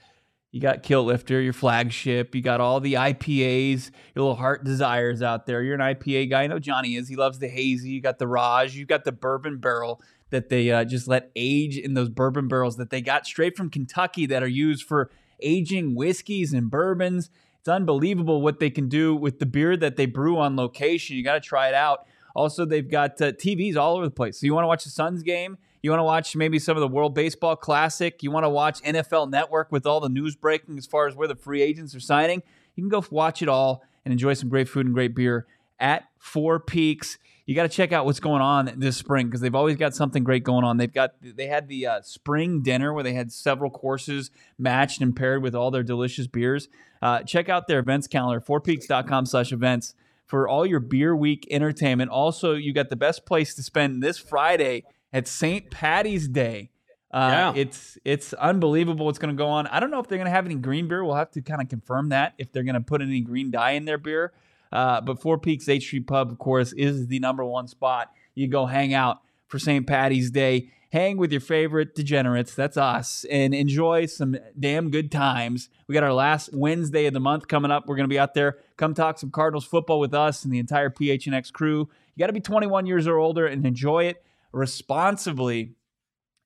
[0.51, 2.33] You got Kilt Lifter, your flagship.
[2.33, 5.61] You got all the IPAs, your little heart desires out there.
[5.61, 6.43] You're an IPA guy.
[6.43, 7.09] I know Johnny is.
[7.09, 7.89] He loves the hazy.
[7.89, 8.75] You got the Raj.
[8.75, 12.77] You got the bourbon barrel that they uh, just let age in those bourbon barrels
[12.77, 15.09] that they got straight from Kentucky that are used for
[15.41, 17.29] aging whiskeys and bourbons.
[17.59, 21.17] It's unbelievable what they can do with the beer that they brew on location.
[21.17, 22.05] You got to try it out.
[22.35, 24.39] Also, they've got uh, TVs all over the place.
[24.39, 25.57] So you want to watch the Suns game?
[25.81, 28.21] You want to watch maybe some of the World Baseball Classic.
[28.23, 31.27] You want to watch NFL Network with all the news breaking as far as where
[31.27, 32.43] the free agents are signing.
[32.75, 35.45] You can go watch it all and enjoy some great food and great beer
[35.79, 37.17] at Four Peaks.
[37.45, 40.23] You got to check out what's going on this spring because they've always got something
[40.23, 40.77] great going on.
[40.77, 45.15] They've got they had the uh, spring dinner where they had several courses matched and
[45.15, 46.67] paired with all their delicious beers.
[47.01, 49.93] Uh, check out their events calendar, fourpeaks.com/events
[50.25, 52.11] for all your beer week entertainment.
[52.11, 54.83] Also, you got the best place to spend this Friday
[55.13, 55.69] at St.
[55.69, 56.69] Patty's Day.
[57.11, 57.61] Uh, yeah.
[57.61, 59.67] It's it's unbelievable what's going to go on.
[59.67, 61.03] I don't know if they're going to have any green beer.
[61.05, 63.71] We'll have to kind of confirm that if they're going to put any green dye
[63.71, 64.33] in their beer.
[64.71, 68.11] Uh, but Four Peaks 8th Street Pub, of course, is the number one spot.
[68.33, 69.88] You go hang out for St.
[69.88, 72.55] Patty's Day, hang with your favorite degenerates.
[72.55, 75.67] That's us, and enjoy some damn good times.
[75.89, 77.86] We got our last Wednesday of the month coming up.
[77.86, 78.60] We're going to be out there.
[78.77, 81.89] Come talk some Cardinals football with us and the entire PHNX crew.
[82.15, 85.75] You got to be 21 years or older and enjoy it responsibly.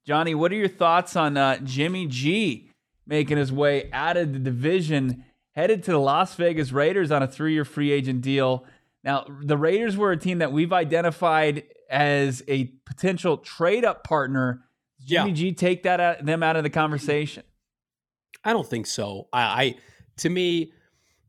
[0.04, 2.72] Johnny, what are your thoughts on uh, Jimmy G
[3.06, 7.28] making his way out of the division, headed to the Las Vegas Raiders on a
[7.28, 8.66] three year free agent deal?
[9.04, 14.66] Now, the Raiders were a team that we've identified as a potential trade up partner.
[15.04, 15.36] Jimmy yeah.
[15.36, 17.44] G take that out, them out of the conversation?
[18.44, 19.28] I don't think so.
[19.32, 19.76] I, I
[20.18, 20.74] to me,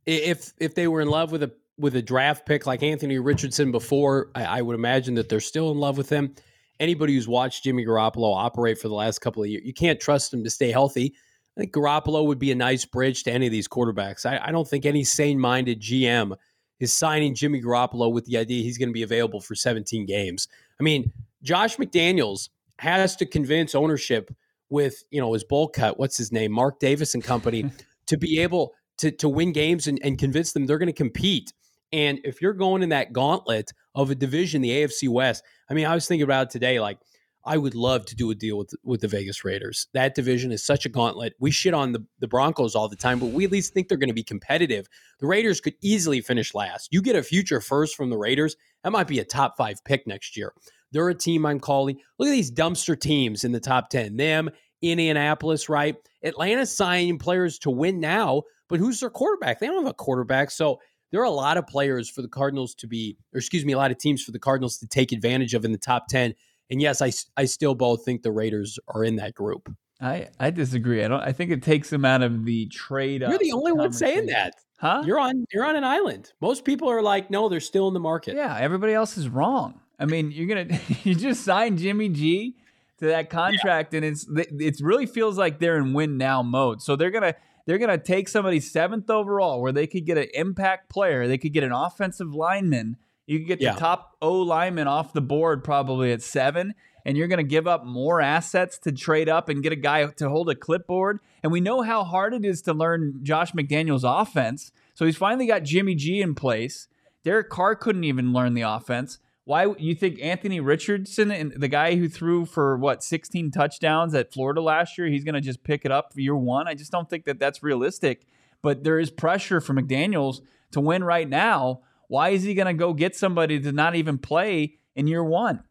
[0.07, 3.73] if if they were in love with a with a draft pick like Anthony Richardson
[3.73, 6.35] before, I, I would imagine that they're still in love with him
[6.81, 10.35] anybody who's watched Jimmy Garoppolo operate for the last couple of years, you can't trust
[10.35, 11.15] him to stay healthy.
[11.57, 14.25] I think Garoppolo would be a nice bridge to any of these quarterbacks.
[14.25, 16.35] I, I don't think any sane minded GM
[16.81, 20.49] is signing Jimmy Garoppolo with the idea he's going to be available for 17 games.
[20.79, 21.13] I mean,
[21.43, 24.35] Josh McDaniels has to convince ownership
[24.71, 27.71] with, you know, his bowl cut, what's his name, Mark Davis and company,
[28.07, 31.53] to be able to, to win games and, and convince them they're going to compete.
[31.93, 35.87] And if you're going in that gauntlet of a division, the AFC West, I mean,
[35.87, 36.81] I was thinking about it today.
[36.81, 36.99] Like,
[37.45, 39.87] I would love to do a deal with with the Vegas Raiders.
[39.95, 41.35] That division is such a gauntlet.
[41.39, 43.99] We shit on the, the Broncos all the time, but we at least think they're
[43.99, 44.89] going to be competitive.
[45.21, 46.93] The Raiders could easily finish last.
[46.93, 50.07] You get a future first from the Raiders, that might be a top five pick
[50.07, 50.53] next year.
[50.93, 51.99] They're a team I'm calling.
[52.19, 54.17] Look at these dumpster teams in the top 10.
[54.17, 54.51] Them,
[54.83, 55.97] Indianapolis, right?
[56.23, 59.61] Atlanta signing players to win now, but who's their quarterback?
[59.61, 60.51] They don't have a quarterback.
[60.51, 63.73] So there are a lot of players for the Cardinals to be, or excuse me,
[63.73, 66.35] a lot of teams for the Cardinals to take advantage of in the top 10.
[66.71, 69.73] And yes, I, I still both think the Raiders are in that group.
[70.01, 71.05] I, I disagree.
[71.05, 71.21] I don't.
[71.21, 73.21] I think it takes them out of the trade.
[73.21, 75.03] You're the only one saying that, huh?
[75.05, 76.33] You're on you're on an island.
[76.41, 78.35] Most people are like, no, they're still in the market.
[78.35, 79.81] Yeah, everybody else is wrong.
[79.99, 82.57] I mean, you're gonna you just signed Jimmy G
[82.99, 83.99] to that contract, yeah.
[83.99, 86.81] and it's it really feels like they're in win now mode.
[86.81, 87.35] So they're gonna
[87.67, 91.39] they're going to take somebody seventh overall where they could get an impact player, they
[91.39, 92.97] could get an offensive lineman,
[93.31, 93.75] You can get yeah.
[93.75, 96.75] the top O lineman off the board probably at seven,
[97.07, 100.05] and you're going to give up more assets to trade up and get a guy
[100.05, 101.21] to hold a clipboard.
[101.41, 104.73] And we know how hard it is to learn Josh McDaniels' offense.
[104.95, 106.89] So he's finally got Jimmy G in place.
[107.23, 109.21] Derek Carr couldn't even learn the offense.
[109.45, 114.33] Why you think Anthony Richardson and the guy who threw for what 16 touchdowns at
[114.33, 116.67] Florida last year, he's going to just pick it up for year one?
[116.67, 118.27] I just don't think that that's realistic.
[118.61, 120.41] But there is pressure for McDaniels
[120.73, 121.83] to win right now.
[122.11, 125.63] Why is he going to go get somebody to not even play in year one?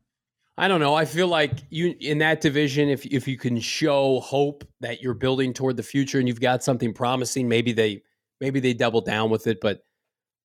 [0.58, 0.95] I don't know.
[0.95, 5.13] I feel like you in that division, if if you can show hope that you're
[5.13, 8.04] building toward the future and you've got something promising, maybe they
[8.39, 9.60] maybe they double down with it.
[9.60, 9.84] But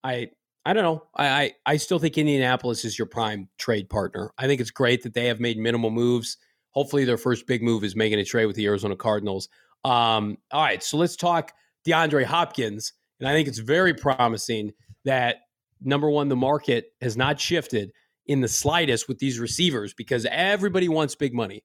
[0.03, 0.31] I
[0.65, 1.03] I don't know.
[1.15, 4.31] I, I, I still think Indianapolis is your prime trade partner.
[4.37, 6.35] I think it's great that they have made minimal moves.
[6.71, 9.47] Hopefully, their first big move is making a trade with the Arizona Cardinals.
[9.85, 11.53] Um, all right, so let's talk
[11.87, 14.73] DeAndre Hopkins, and I think it's very promising
[15.05, 15.44] that
[15.81, 17.91] number one, the market has not shifted
[18.25, 21.63] in the slightest with these receivers because everybody wants big money.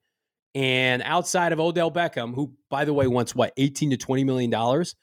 [0.55, 4.51] And outside of Odell Beckham, who by the way wants what, 18 to 20 million
[4.51, 4.97] dollars.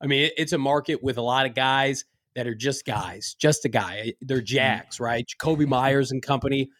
[0.00, 3.64] I mean, it's a market with a lot of guys that are just guys, just
[3.64, 4.12] a guy.
[4.20, 4.44] They're mm-hmm.
[4.44, 5.24] jacks, right?
[5.26, 6.70] Jakobi Meyers and company.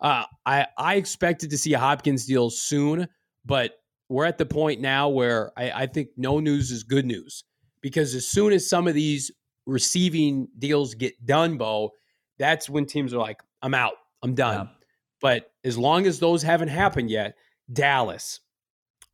[0.00, 3.08] Uh, I I expected to see a Hopkins deal soon,
[3.44, 3.72] but
[4.08, 7.44] we're at the point now where I, I think no news is good news
[7.80, 9.30] because as soon as some of these
[9.66, 11.92] receiving deals get done, Bo,
[12.38, 14.66] that's when teams are like, I'm out, I'm done.
[14.66, 14.72] Yeah.
[15.20, 17.36] But as long as those haven't happened yet,
[17.72, 18.40] Dallas,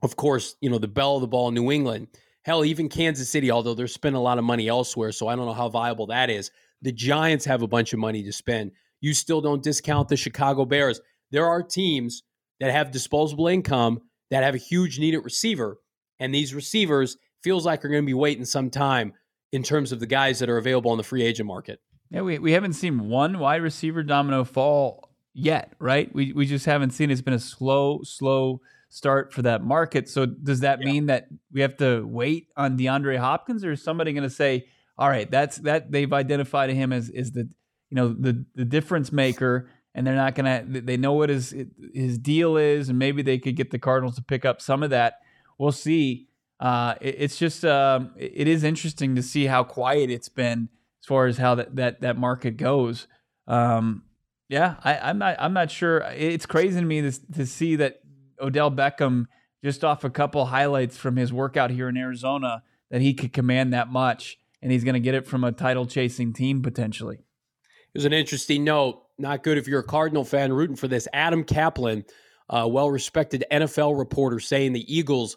[0.03, 2.09] of course, you know, the bell of the ball, New England,
[2.43, 5.45] Hell, even Kansas City, although they're spending a lot of money elsewhere, so I don't
[5.45, 6.51] know how viable that is.
[6.81, 8.73] The Giants have a bunch of money to spend.
[9.03, 10.99] You still don't discount the Chicago Bears.
[11.31, 12.23] There are teams
[12.59, 15.79] that have disposable income that have a huge need at receiver,
[16.21, 19.13] and these receivers feels like they're going to be waiting some time
[19.53, 21.81] in terms of the guys that are available on the free agent market.
[22.11, 26.13] Yeah, we, we haven't seen one wide receiver domino fall yet, right?
[26.15, 27.11] We we just haven't seen.
[27.11, 30.09] It's been a slow, slow start for that market.
[30.09, 30.87] So does that yeah.
[30.87, 34.67] mean that we have to wait on DeAndre Hopkins, or is somebody going to say,
[34.97, 37.49] "All right, that's that they've identified him as is the
[37.91, 40.65] you know the the difference maker." And they're not gonna.
[40.65, 41.55] They know what his
[41.93, 44.91] his deal is, and maybe they could get the Cardinals to pick up some of
[44.91, 45.15] that.
[45.59, 46.29] We'll see.
[46.61, 50.69] Uh, it, it's just um, it is interesting to see how quiet it's been
[51.03, 53.07] as far as how that that, that market goes.
[53.47, 54.03] Um,
[54.49, 56.01] yeah, I, am not I'm not sure.
[56.17, 58.01] It's crazy to me to, to see that
[58.41, 59.27] Odell Beckham,
[59.63, 63.73] just off a couple highlights from his workout here in Arizona, that he could command
[63.73, 67.17] that much, and he's going to get it from a title chasing team potentially.
[67.17, 69.03] It was an interesting note.
[69.19, 71.09] Not good if you're a Cardinal fan rooting for this.
[71.13, 72.05] Adam Caplan,
[72.49, 75.37] a well respected NFL reporter, saying the Eagles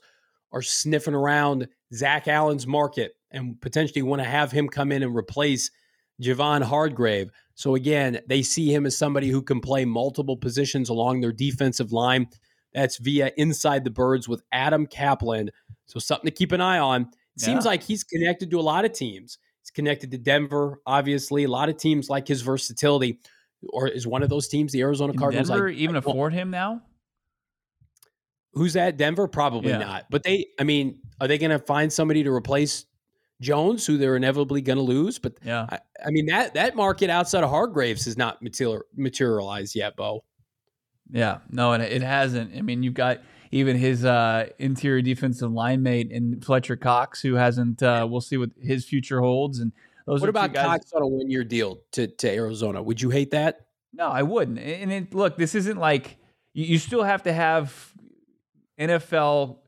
[0.51, 5.15] are sniffing around Zach Allen's market and potentially want to have him come in and
[5.15, 5.71] replace
[6.21, 7.29] Javon Hargrave.
[7.55, 11.91] So again, they see him as somebody who can play multiple positions along their defensive
[11.91, 12.27] line.
[12.73, 15.49] That's via Inside the Birds with Adam Caplan.
[15.87, 17.01] So something to keep an eye on.
[17.01, 17.45] It yeah.
[17.45, 19.37] seems like he's connected to a lot of teams.
[19.61, 21.43] He's connected to Denver, obviously.
[21.43, 23.19] A lot of teams like his versatility.
[23.69, 26.81] Or is one of those teams the Arizona Cardinals Denver like, even afford him now?
[28.53, 28.97] Who's that?
[28.97, 29.27] Denver?
[29.27, 29.77] Probably yeah.
[29.77, 30.05] not.
[30.09, 32.85] But they, I mean, are they going to find somebody to replace
[33.41, 35.19] Jones, who they're inevitably going to lose?
[35.19, 39.75] But yeah, I, I, mean that that market outside of Hargraves has not material, materialized
[39.75, 40.23] yet, Bo.
[41.09, 42.55] Yeah, no, and it hasn't.
[42.55, 43.19] I mean, you've got
[43.51, 47.81] even his uh, interior defensive line mate in Fletcher Cox, who hasn't.
[47.81, 49.59] Uh, we'll see what his future holds.
[49.59, 49.71] And
[50.05, 50.21] those.
[50.21, 52.81] What about Cox on a one-year deal to to Arizona?
[52.81, 53.67] Would you hate that?
[53.93, 54.59] No, I wouldn't.
[54.59, 56.17] And it, look, this isn't like
[56.53, 57.90] you, you still have to have
[58.81, 59.59] NFL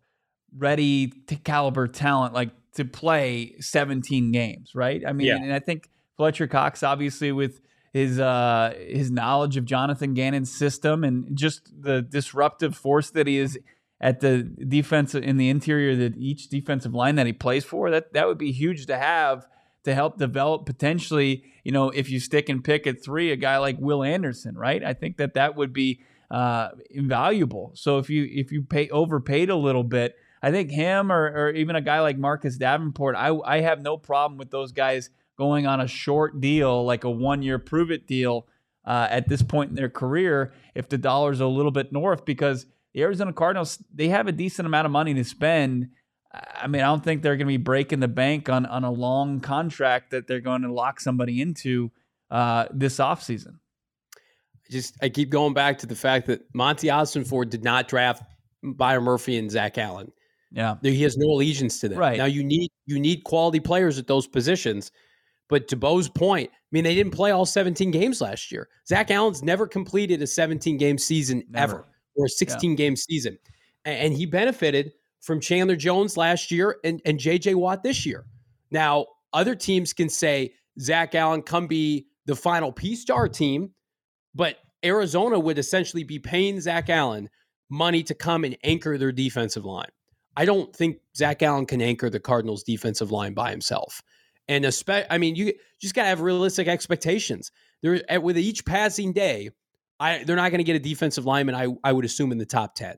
[0.55, 5.03] ready to caliber talent like to play 17 games, right?
[5.05, 5.37] I mean, yeah.
[5.37, 7.61] and I think Fletcher Cox, obviously, with
[7.93, 13.37] his uh, his knowledge of Jonathan Gannon's system and just the disruptive force that he
[13.37, 13.57] is
[14.01, 18.11] at the defense in the interior that each defensive line that he plays for that
[18.13, 19.47] that would be huge to have
[19.85, 23.57] to help develop potentially you know if you stick and pick at three a guy
[23.57, 26.01] like Will Anderson right I think that that would be
[26.33, 31.11] uh, invaluable so if you if you pay overpaid a little bit I think him
[31.11, 34.71] or, or even a guy like Marcus Davenport I I have no problem with those
[34.71, 38.47] guys going on a short deal, like a one year prove it deal
[38.85, 42.65] uh, at this point in their career, if the dollar's a little bit north, because
[42.93, 45.89] the Arizona Cardinals, they have a decent amount of money to spend.
[46.33, 48.91] I mean, I don't think they're going to be breaking the bank on, on a
[48.91, 51.91] long contract that they're going to lock somebody into
[52.29, 53.59] uh, this offseason.
[54.73, 58.23] I just I keep going back to the fact that Monti Ossenfort did not draft
[58.63, 60.11] Byron Murphy and Zach Allen.
[60.51, 61.99] Yeah, he has no allegiance to them.
[61.99, 64.91] Right now, you need you need quality players at those positions.
[65.49, 68.69] But to Bo's point, I mean, they didn't play all 17 games last year.
[68.87, 71.73] Zach Allen's never completed a 17 game season never.
[71.73, 72.75] ever or a 16 yeah.
[72.75, 73.37] game season.
[73.85, 78.25] And he benefited from Chandler Jones last year and, and JJ Watt this year.
[78.71, 83.71] Now, other teams can say, Zach Allen, come be the final P star team,
[84.35, 87.29] but Arizona would essentially be paying Zach Allen
[87.69, 89.89] money to come and anchor their defensive line.
[90.35, 94.01] I don't think Zach Allen can anchor the Cardinals' defensive line by himself.
[94.47, 97.51] And I mean, you just got to have realistic expectations.
[97.81, 99.51] There, with each passing day,
[99.99, 101.55] I they're not going to get a defensive lineman.
[101.55, 102.95] I I would assume in the top ten,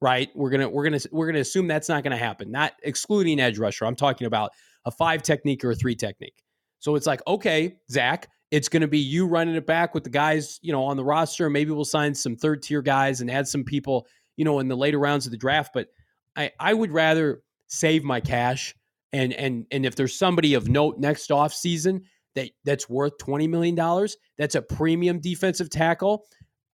[0.00, 0.28] right?
[0.34, 2.50] We're gonna we're gonna we're gonna assume that's not going to happen.
[2.50, 3.86] Not excluding edge rusher.
[3.86, 4.52] I'm talking about
[4.84, 6.44] a five technique or a three technique.
[6.78, 10.10] So it's like, okay, Zach, it's going to be you running it back with the
[10.10, 11.50] guys, you know, on the roster.
[11.50, 14.76] Maybe we'll sign some third tier guys and add some people, you know, in the
[14.76, 15.72] later rounds of the draft.
[15.74, 15.88] But
[16.36, 18.72] I, I would rather save my cash
[19.12, 22.02] and and and if there's somebody of note next off season
[22.36, 26.24] that that's worth twenty million dollars, that's a premium defensive tackle.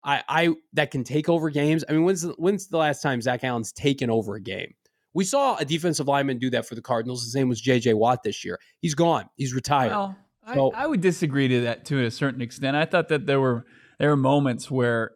[0.05, 1.83] I, I that can take over games.
[1.89, 4.75] I mean, when's the, when's the last time Zach Allen's taken over a game?
[5.15, 7.25] We saw a defensive lineman do that for the Cardinals.
[7.25, 7.95] His name was J.J.
[7.95, 8.59] Watt this year.
[8.81, 9.29] He's gone.
[9.37, 9.91] He's retired.
[9.91, 10.17] Well,
[10.55, 12.77] so, I, I, would disagree to that to a certain extent.
[12.77, 13.65] I thought that there were
[13.99, 15.13] there were moments where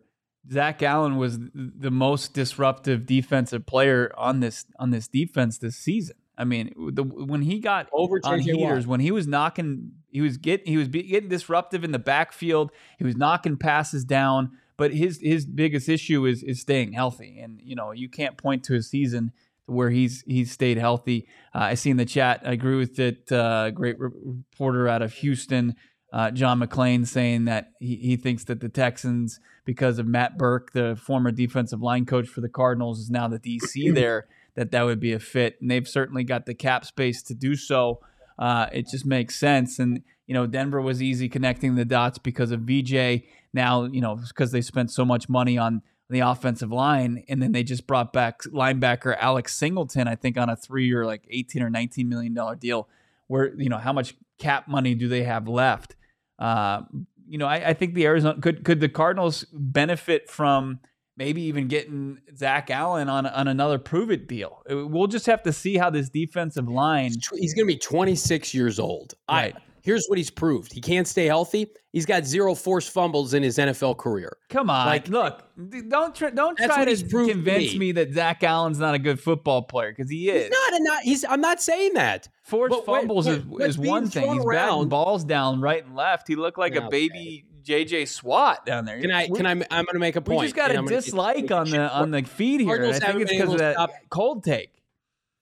[0.52, 6.16] Zach Allen was the most disruptive defensive player on this on this defense this season.
[6.36, 10.36] I mean, the, when he got over on heaters, when he was knocking, he was
[10.36, 12.70] get he was getting disruptive in the backfield.
[12.98, 14.58] He was knocking passes down.
[14.76, 18.64] But his his biggest issue is is staying healthy, and you know you can't point
[18.64, 19.32] to a season
[19.66, 21.26] where he's he's stayed healthy.
[21.54, 23.30] Uh, I see in the chat, I agree with it.
[23.30, 25.76] Uh, great reporter out of Houston,
[26.12, 30.72] uh, John McClain, saying that he, he thinks that the Texans, because of Matt Burke,
[30.72, 34.26] the former defensive line coach for the Cardinals, is now the DC there.
[34.54, 37.56] That that would be a fit, and they've certainly got the cap space to do
[37.56, 38.00] so.
[38.38, 42.52] Uh, it just makes sense, and you know Denver was easy connecting the dots because
[42.52, 43.22] of VJ.
[43.52, 47.52] Now you know because they spent so much money on the offensive line, and then
[47.52, 51.70] they just brought back linebacker Alex Singleton, I think, on a three-year, like eighteen or
[51.70, 52.88] nineteen million dollar deal.
[53.26, 55.96] Where you know how much cap money do they have left?
[56.38, 56.82] Uh,
[57.26, 60.80] you know, I, I, think the Arizona could could the Cardinals benefit from
[61.16, 64.62] maybe even getting Zach Allen on on another prove it deal.
[64.68, 67.12] We'll just have to see how this defensive line.
[67.32, 69.14] He's going to be 26 years old.
[69.30, 69.54] Right.
[69.56, 70.72] I, here's what he's proved.
[70.72, 71.68] He can't stay healthy.
[71.92, 74.36] He's got zero forced fumbles in his NFL career.
[74.48, 75.44] Come on, like look,
[75.88, 77.78] don't try, don't try to convince me.
[77.78, 77.92] me.
[77.92, 80.44] that Zach Allen's not a good football player because he is.
[80.44, 81.02] He's not, not.
[81.02, 81.24] He's.
[81.24, 82.28] I'm not saying that.
[82.42, 84.32] Forced but fumbles wait, wait, is, is one thing.
[84.32, 84.74] He's around.
[84.76, 86.26] batting balls down right and left.
[86.26, 89.00] He looked like a baby JJ Swat down there.
[89.00, 89.28] Can I?
[89.28, 89.52] Can I?
[89.52, 90.40] I'm going to make a point.
[90.40, 92.84] We just got a dislike on the on the feed here.
[92.84, 94.70] I think it's because of that cold take.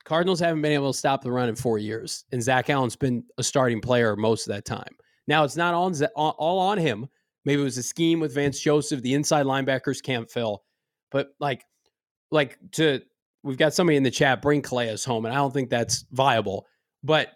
[0.04, 3.24] Cardinals haven't been able to stop the run in four years, and Zach Allen's been
[3.38, 4.96] a starting player most of that time.
[5.26, 7.08] Now it's not on all on him.
[7.44, 9.02] Maybe it was a scheme with Vance Joseph.
[9.02, 10.62] The inside linebackers can't fill,
[11.10, 11.64] but like,
[12.30, 13.00] like to
[13.42, 16.66] we've got somebody in the chat bring Calais home, and I don't think that's viable.
[17.02, 17.28] But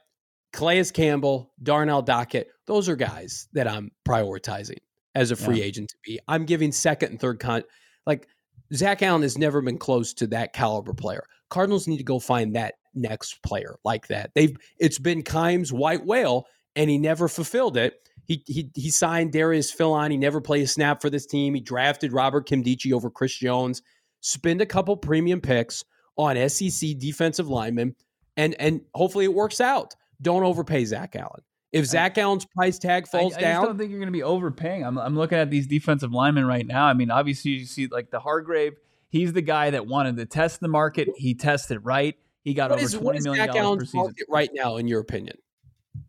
[0.52, 4.78] Calais Campbell, Darnell Dockett, those are guys that I'm prioritizing
[5.14, 5.64] as a free yeah.
[5.64, 6.20] agent to be.
[6.28, 7.62] I'm giving second and third con
[8.06, 8.28] like
[8.74, 11.24] Zach Allen has never been close to that caliber player.
[11.50, 14.30] Cardinals need to go find that next player like that.
[14.34, 18.08] They've it's been Keim's white whale, and he never fulfilled it.
[18.26, 20.10] He he he signed Darius Philon.
[20.10, 21.54] He never played a snap for this team.
[21.54, 23.82] He drafted Robert Nkemdiche over Chris Jones.
[24.20, 25.84] Spend a couple premium picks
[26.16, 27.94] on SEC defensive linemen,
[28.36, 29.94] and and hopefully it works out.
[30.22, 31.42] Don't overpay Zach Allen.
[31.72, 34.12] If Zach Allen's price tag falls I, I down, I don't think you're going to
[34.12, 34.84] be overpaying.
[34.84, 36.86] I'm, I'm looking at these defensive linemen right now.
[36.86, 38.74] I mean, obviously you see like the Hargrave
[39.08, 41.08] He's the guy that wanted to test the market.
[41.16, 42.16] He tested right.
[42.42, 44.14] He got what over is, twenty million dollars per season.
[44.28, 45.38] Right now, in your opinion,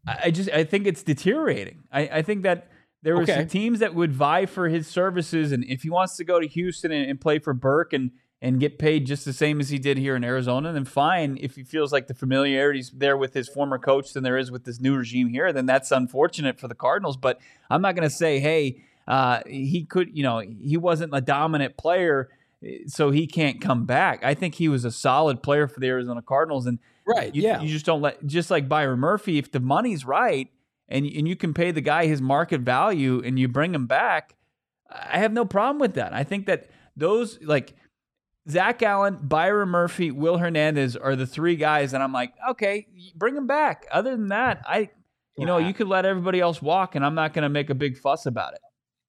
[0.05, 1.83] I just I think it's deteriorating.
[1.91, 2.69] I, I think that
[3.03, 3.35] there were okay.
[3.35, 6.47] some teams that would vie for his services, and if he wants to go to
[6.47, 8.11] Houston and, and play for Burke and
[8.41, 11.37] and get paid just the same as he did here in Arizona, then fine.
[11.41, 14.63] If he feels like the familiarity's there with his former coach than there is with
[14.63, 17.17] this new regime here, then that's unfortunate for the Cardinals.
[17.17, 21.21] But I'm not going to say, hey, uh, he could, you know, he wasn't a
[21.21, 22.29] dominant player
[22.87, 24.23] so he can't come back.
[24.23, 27.61] I think he was a solid player for the Arizona Cardinals, and right, you, yeah,
[27.61, 29.37] you just don't let just like Byron Murphy.
[29.37, 30.49] If the money's right
[30.89, 34.35] and and you can pay the guy his market value and you bring him back,
[34.89, 36.13] I have no problem with that.
[36.13, 37.75] I think that those like
[38.49, 43.35] Zach Allen, Byron Murphy, Will Hernandez are the three guys, and I'm like, okay, bring
[43.35, 43.85] them back.
[43.91, 44.89] Other than that, I,
[45.37, 47.75] you know, you could let everybody else walk, and I'm not going to make a
[47.75, 48.59] big fuss about it.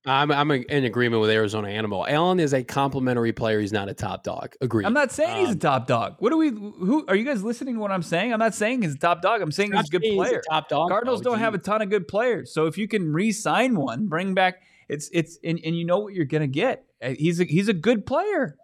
[0.07, 2.07] I'm I'm in agreement with Arizona Animal.
[2.09, 3.61] Allen is a complimentary player.
[3.61, 4.55] He's not a top dog.
[4.61, 4.85] Agree.
[4.85, 6.17] I'm not saying um, he's a um, top dog.
[6.21, 6.51] What do we?
[6.51, 8.33] Who are you guys listening to what I'm saying?
[8.33, 9.43] I'm not saying he's a top dog.
[9.43, 10.41] I'm saying he's a good player.
[10.49, 10.89] A top dog.
[10.89, 12.55] Cardinals don't have a ton of good players.
[12.55, 16.15] So if you can re-sign one, bring back it's it's and, and you know what
[16.15, 16.85] you're gonna get.
[17.03, 18.57] Uh, he's a, he's a good player.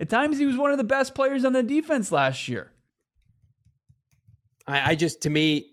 [0.00, 2.72] At times he was one of the best players on the defense last year.
[4.66, 5.70] I, I just to me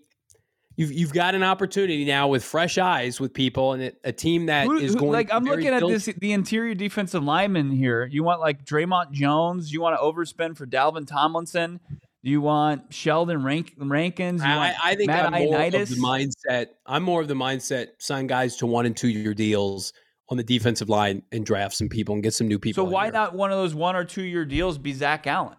[0.76, 4.66] you've you've got an opportunity now with fresh eyes with people and a team that
[4.66, 8.06] who, is going like I'm looking at this the interior defensive lineman here.
[8.06, 9.72] You want like Dre'Mont Jones?
[9.72, 11.80] You want to overspend for Dalvin Tomlinson?
[12.24, 14.42] Do you want Sheldon Rank- Rankins?
[14.42, 16.66] I, I, think Matt I'm more of the mindset.
[16.84, 17.90] I'm more of the mindset.
[17.98, 19.92] Sign guys to one and two year deals
[20.30, 22.84] on the defensive line and draft some people and get some new people.
[22.84, 23.12] So why here.
[23.12, 25.56] not one of those one or two year deals be Zach Allen?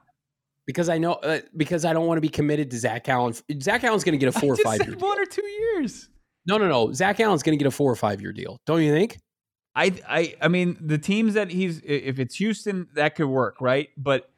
[0.70, 3.34] because I know uh, because I don't want to be committed to Zach Allen.
[3.60, 5.00] Zach Allen's going to get a four or five year deal.
[5.00, 6.10] one or two years.
[6.46, 6.94] No, no, no.
[6.94, 8.60] Zach Allen's going to get a four or five year deal.
[8.68, 9.18] Don't you think?
[9.74, 13.90] I, I, I mean, the teams that he's if it's Houston, that could work, right?
[13.98, 14.30] But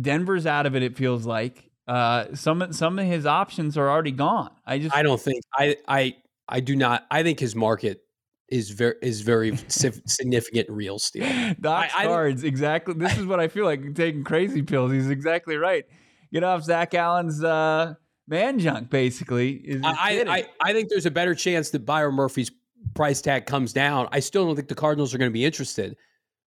[0.00, 0.82] Denver's out of it.
[0.82, 4.50] It feels like uh, some some of his options are already gone.
[4.66, 6.16] I just I don't think I I
[6.48, 7.06] I do not.
[7.12, 8.02] I think his market
[8.50, 11.26] is very is very significant real steal.
[11.60, 12.94] Doc I, cards, I, exactly.
[12.94, 14.92] This is what I feel like taking crazy pills.
[14.92, 15.84] He's exactly right.
[16.32, 17.94] Get off Zach Allen's uh,
[18.28, 19.52] man junk, basically.
[19.52, 22.50] Is I, I, I think there's a better chance that Byron Murphy's
[22.94, 24.08] price tag comes down.
[24.12, 25.96] I still don't think the Cardinals are going to be interested,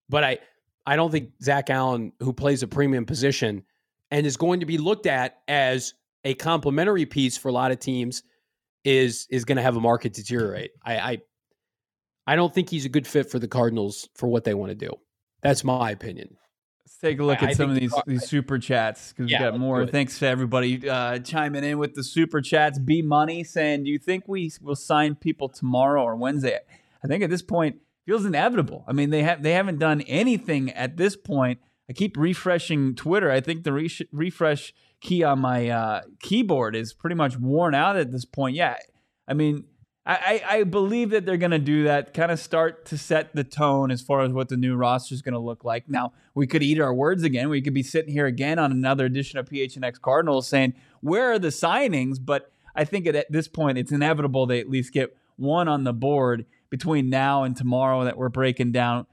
[0.10, 0.40] but I
[0.86, 3.64] I don't think Zach Allen, who plays a premium position
[4.12, 5.94] and is going to be looked at as
[6.26, 8.24] a complementary piece for a lot of teams,
[8.84, 10.72] is is going to have a market deteriorate.
[10.84, 11.18] I, I
[12.26, 14.76] I don't think he's a good fit for the Cardinals for what they want to
[14.76, 14.92] do.
[15.42, 16.38] That's my opinion.
[16.86, 19.40] Let's take a look I, at I some of these these super chats because yeah,
[19.40, 19.86] we got more.
[19.86, 22.80] Thanks to everybody uh, chiming in with the super chats.
[22.80, 26.60] B Money saying, "Do you think we will sign people tomorrow or Wednesday?"
[27.04, 28.86] I think at this point feels inevitable.
[28.88, 31.60] I mean, they have they haven't done anything at this point.
[31.90, 33.30] I keep refreshing Twitter.
[33.30, 37.98] I think the re- refresh key on my uh, keyboard is pretty much worn out
[37.98, 38.56] at this point.
[38.56, 38.78] Yeah,
[39.28, 39.66] I mean,
[40.06, 43.46] I, I believe that they're going to do that, kind of start to set the
[43.46, 45.88] tone as far as what the new roster is going to look like.
[45.88, 47.48] Now, we could eat our words again.
[47.48, 51.40] We could be sitting here again on another edition of PHNX Cardinals saying, where are
[51.40, 52.18] the signings?
[52.22, 55.94] But I think at this point, it's inevitable they at least get one on the
[55.94, 59.06] board between now and tomorrow that we're breaking down.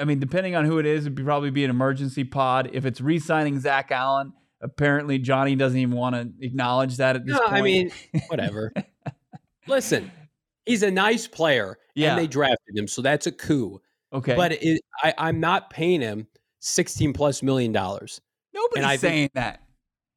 [0.00, 2.70] I mean, depending on who it is, it'd probably be an emergency pod.
[2.72, 7.26] If it's re signing Zach Allen, apparently Johnny doesn't even want to acknowledge that at
[7.26, 7.54] this no, point.
[7.54, 7.90] I mean,
[8.28, 8.72] whatever.
[9.66, 10.10] Listen,
[10.66, 12.10] he's a nice player, yeah.
[12.10, 13.80] and they drafted him, so that's a coup.
[14.12, 16.26] Okay, but it, I, I'm not paying him
[16.60, 18.20] sixteen plus million dollars.
[18.52, 19.62] Nobody's saying think, that.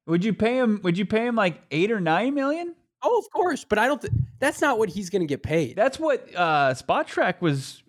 [0.06, 0.80] Would you pay him?
[0.84, 2.76] Would you pay him like eight or nine million?
[3.04, 4.02] Oh, of course, but I don't.
[4.02, 5.76] Th- that's not what he's going to get paid.
[5.76, 7.84] That's what uh, Spotrac was.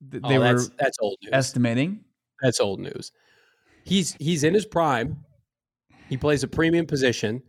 [0.00, 1.30] They oh, were that's, that's old news.
[1.32, 2.04] estimating.
[2.42, 3.12] That's old news.
[3.84, 5.24] He's he's in his prime.
[6.08, 7.42] He plays a premium position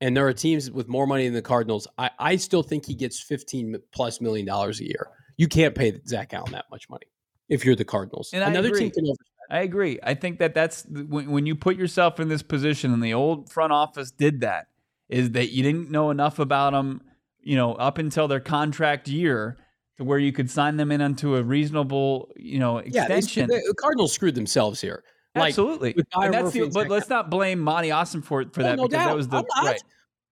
[0.00, 1.88] and there are teams with more money than the Cardinals.
[1.98, 5.08] I, I still think he gets 15 plus million dollars a year.
[5.36, 7.06] You can't pay Zach Allen that much money
[7.48, 8.30] if you're the Cardinals.
[8.32, 9.14] And Another team can overspend.
[9.50, 9.98] I agree.
[10.02, 13.50] I think that that's when, when you put yourself in this position, and the old
[13.50, 14.66] front office did that,
[15.08, 17.00] is that you didn't know enough about them,
[17.40, 19.56] you know, up until their contract year
[19.96, 23.48] to where you could sign them in onto a reasonable, you know, extension.
[23.50, 25.02] Yeah, the Cardinals screwed themselves here.
[25.34, 25.94] Like, Absolutely.
[26.14, 28.90] And that's the, but let's not blame Monti Ossenfort for, for oh, that no because
[28.92, 29.08] doubt.
[29.08, 29.82] that was the I'm not, right.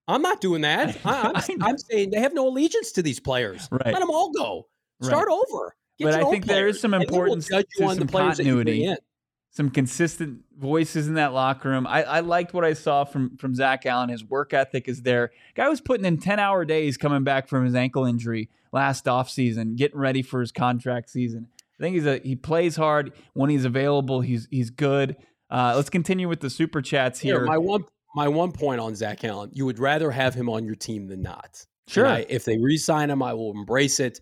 [0.07, 0.97] I'm not doing that.
[1.05, 3.67] I, am I'm saying they have no allegiance to these players.
[3.71, 3.87] Right.
[3.93, 4.67] Let them all go.
[5.01, 5.43] Start right.
[5.49, 5.75] over.
[5.99, 8.95] Get but I think players, there is some importance to some continuity,
[9.51, 11.87] some consistent voices in that locker room.
[11.87, 14.09] I, I liked what I saw from from Zach Allen.
[14.09, 15.31] His work ethic is there.
[15.55, 19.75] Guy was putting in 10 hour days coming back from his ankle injury last offseason,
[19.75, 21.47] getting ready for his contract season.
[21.79, 24.21] I think he's a he plays hard when he's available.
[24.21, 25.15] He's he's good.
[25.49, 27.45] Uh, let's continue with the super chats here.
[27.45, 27.83] my one
[28.15, 31.21] my one point on Zach Allen: you would rather have him on your team than
[31.21, 31.65] not.
[31.87, 32.07] Sure.
[32.07, 34.19] I, if they re-sign him, I will embrace it,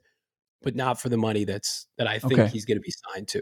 [0.62, 2.48] but not for the money that's that I think okay.
[2.48, 3.42] he's going to be signed to.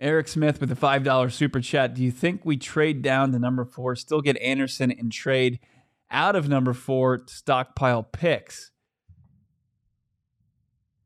[0.00, 1.94] Eric Smith with a five dollar super chat.
[1.94, 5.60] Do you think we trade down to number four, still get Anderson and trade
[6.10, 8.70] out of number four to stockpile picks?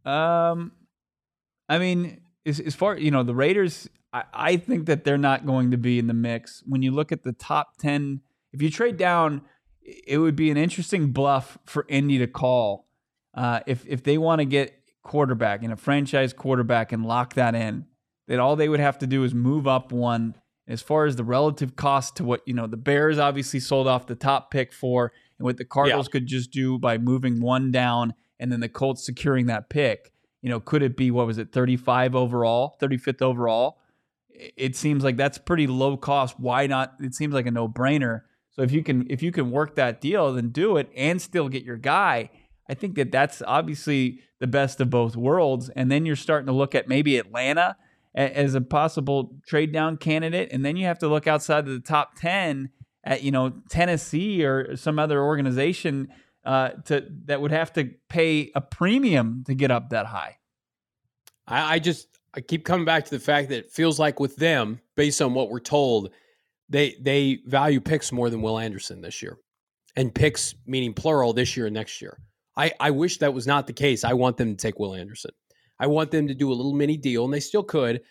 [0.05, 0.73] Um,
[1.69, 5.47] I mean, as, as far you know, the Raiders, I, I think that they're not
[5.47, 6.63] going to be in the mix.
[6.67, 8.21] When you look at the top ten,
[8.53, 9.43] if you trade down,
[9.83, 12.87] it would be an interesting bluff for Indy to call
[13.35, 17.55] uh, if if they want to get quarterback and a franchise quarterback and lock that
[17.55, 17.87] in.
[18.27, 20.37] That all they would have to do is move up one.
[20.67, 24.07] As far as the relative cost to what you know, the Bears obviously sold off
[24.07, 26.13] the top pick for, and what the Cardinals yeah.
[26.13, 30.14] could just do by moving one down and then the Colts securing that pick
[30.45, 33.79] you know, could it be what was it, 35 overall, 35th overall?
[34.29, 36.39] It seems like that's pretty low cost.
[36.39, 36.97] Why not?
[37.01, 38.21] It seems like a no brainer.
[38.51, 41.49] So if you can if you can work that deal, then do it and still
[41.49, 42.29] get your guy.
[42.69, 45.71] I think that that's obviously the best of both worlds.
[45.71, 47.77] And then you're starting to look at maybe Atlanta
[48.15, 51.81] as a possible trade down candidate, and then you have to look outside of the
[51.81, 52.69] top ten
[53.03, 56.09] at you know Tennessee or some other organization
[56.45, 60.39] uh, to that would have to pay a premium to get up that high.
[61.47, 64.37] I, I just I keep coming back to the fact that it feels like with
[64.37, 66.11] them, based on what we're told,
[66.69, 69.39] they they value picks more than Will Anderson this year,
[69.97, 72.19] and picks meaning plural this year and next year.
[72.57, 74.05] I I wish that was not the case.
[74.05, 75.33] I want them to take Will Anderson.
[75.79, 78.03] I want them to do a little mini deal, and they still could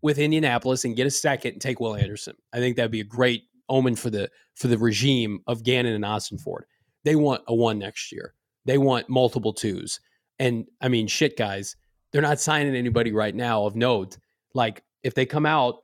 [0.00, 2.36] with Indianapolis and get a second and take Will Anderson.
[2.52, 6.04] I think that'd be a great omen for the for the regime of Gannon and
[6.04, 6.62] Ossenfort.
[7.04, 8.34] They want a one next year.
[8.64, 10.00] They want multiple twos.
[10.38, 11.76] And I mean, shit, guys,
[12.12, 14.18] they're not signing anybody right now of note.
[14.54, 15.76] Like if they come out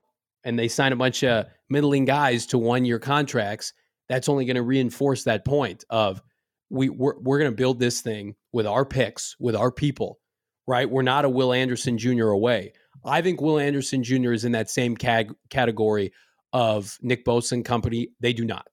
[0.45, 3.73] and they sign a bunch of middling guys to one year contracts,
[4.09, 6.23] that's only going to reinforce that point of
[6.71, 10.19] we we're, we're going to build this thing with our picks, with our people,
[10.67, 10.89] right?
[10.89, 12.29] We're not a Will Anderson Jr.
[12.29, 12.73] away.
[13.05, 14.33] I think Will Anderson Jr.
[14.33, 16.13] is in that same cag- category
[16.53, 18.09] of Nick Bosa and company.
[18.21, 18.67] They do not.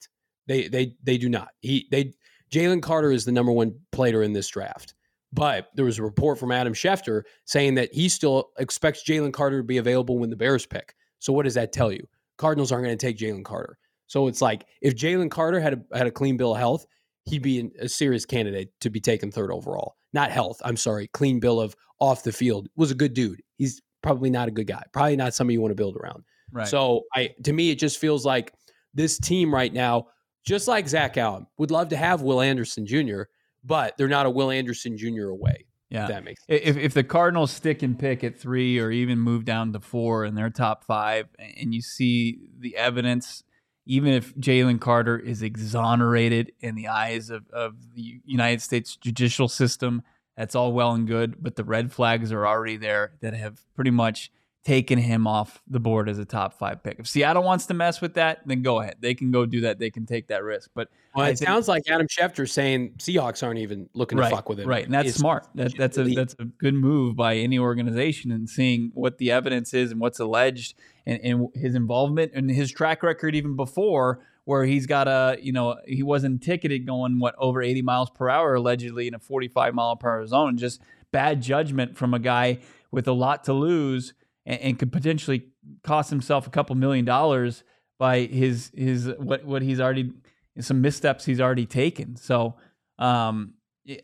[0.48, 1.50] They they they do not.
[1.62, 2.14] He they
[2.56, 4.94] Jalen Carter is the number one player in this draft.
[5.34, 9.58] But there was a report from Adam Schefter saying that he still expects Jalen Carter
[9.58, 10.96] to be available when the Bears pick.
[11.20, 12.08] So what does that tell you?
[12.38, 13.78] Cardinals aren't going to take Jalen Carter.
[14.08, 16.86] So it's like if Jalen Carter had a, had a clean bill of health,
[17.26, 19.96] he'd be a serious candidate to be taken third overall.
[20.14, 22.70] Not health, I'm sorry, clean bill of off the field.
[22.78, 23.42] Was a good dude.
[23.58, 24.84] He's probably not a good guy.
[24.94, 26.24] Probably not somebody you want to build around.
[26.52, 26.68] Right.
[26.68, 28.54] So I to me it just feels like
[28.94, 30.08] this team right now,
[30.46, 33.24] just like Zach Allen, would love to have Will Anderson Jr.,
[33.64, 35.30] but they're not a Will Anderson Jr.
[35.30, 35.66] away.
[35.90, 36.62] Yeah, that makes sense.
[36.64, 40.26] If if the Cardinals stick and pick at three or even move down to four
[40.26, 43.44] in their top five, and you see the evidence,
[43.86, 49.48] even if Jalen Carter is exonerated in the eyes of, of the United States judicial
[49.48, 50.02] system,
[50.36, 51.42] that's all well and good.
[51.42, 54.32] But the red flags are already there that have pretty much
[54.66, 56.98] taken him off the board as a top five pick.
[56.98, 58.96] If Seattle wants to mess with that, then go ahead.
[59.00, 59.78] They can go do that.
[59.78, 60.72] They can take that risk.
[60.74, 64.36] But well, it think, sounds like Adam Schefter saying Seahawks aren't even looking right, to
[64.36, 64.66] fuck with it.
[64.66, 65.48] Right, and that's it's smart.
[65.54, 69.74] That, that's a that's a good move by any organization and seeing what the evidence
[69.76, 70.74] is and what's alleged
[71.06, 75.52] and, and his involvement and his track record even before where he's got a you
[75.52, 79.74] know he wasn't ticketed going what over 80 miles per hour allegedly in a 45
[79.74, 82.60] mile per hour zone just bad judgment from a guy
[82.92, 84.14] with a lot to lose
[84.46, 85.48] and, and could potentially
[85.84, 87.64] cost himself a couple million dollars
[87.98, 90.12] by his his what what he's already
[90.60, 92.16] some missteps he's already taken.
[92.16, 92.56] So,
[92.98, 93.54] um,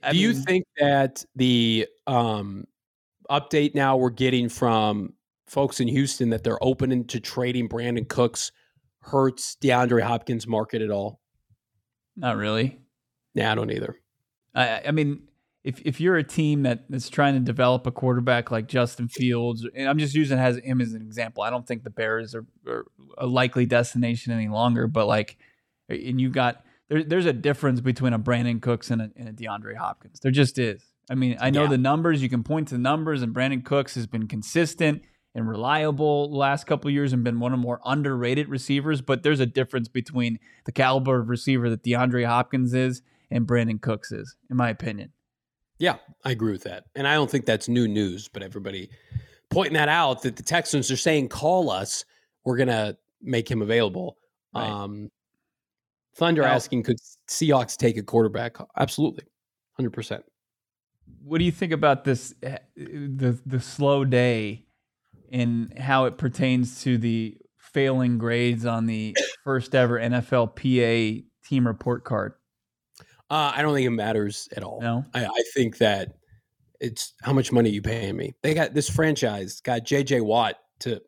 [0.04, 2.66] I do mean, you think that the um,
[3.30, 5.14] update now we're getting from
[5.48, 8.52] folks in Houston that they're open to trading Brandin Cooks
[9.02, 11.20] hurts DeAndre Hopkins' market at all?
[12.16, 12.80] Not really.
[13.34, 13.98] Yeah, I don't either.
[14.54, 15.24] I, I mean,
[15.64, 19.68] if if you're a team that is trying to develop a quarterback like Justin Fields,
[19.76, 21.44] and I'm just using as, him as an example.
[21.44, 22.86] I don't think the Bears are, are
[23.18, 25.38] a likely destination any longer, but like,
[25.90, 29.34] and you've got there, there's a difference between a Brandin Cooks and a, and a
[29.34, 30.20] DeAndre Hopkins.
[30.20, 30.84] There just is.
[31.10, 31.70] I mean, I know yeah.
[31.70, 32.24] the numbers.
[32.24, 35.04] You can point to the numbers, and Brandin Cooks has been consistent
[35.36, 39.02] and reliable the last couple years and been one of the more underrated receivers.
[39.02, 43.82] But there's a difference between the caliber of receiver that DeAndre Hopkins is and Brandin
[43.82, 45.12] Cooks is, in my opinion.
[45.82, 46.84] Yeah, I agree with that.
[46.96, 48.92] And I don't think that's new news, but everybody
[49.50, 52.06] pointing that out that the Texans are saying, call us.
[52.46, 54.18] We're going to make him available.
[54.54, 54.70] Right.
[54.70, 55.10] Um,
[56.16, 58.58] Thunder asking, could Seahawks take a quarterback?
[58.78, 59.24] Absolutely.
[59.80, 60.22] 100%.
[61.24, 64.66] What do you think about this, eh, the, the slow day
[65.32, 72.04] and how it pertains to the failing grades on the first ever NFLPA team report
[72.04, 72.34] card?
[73.32, 74.82] Uh, I don't think it matters at all.
[74.82, 76.16] No, I, I think that
[76.82, 78.36] it's how much money you paying me.
[78.44, 80.20] They got this franchise got J.J.
[80.22, 81.02] Watt to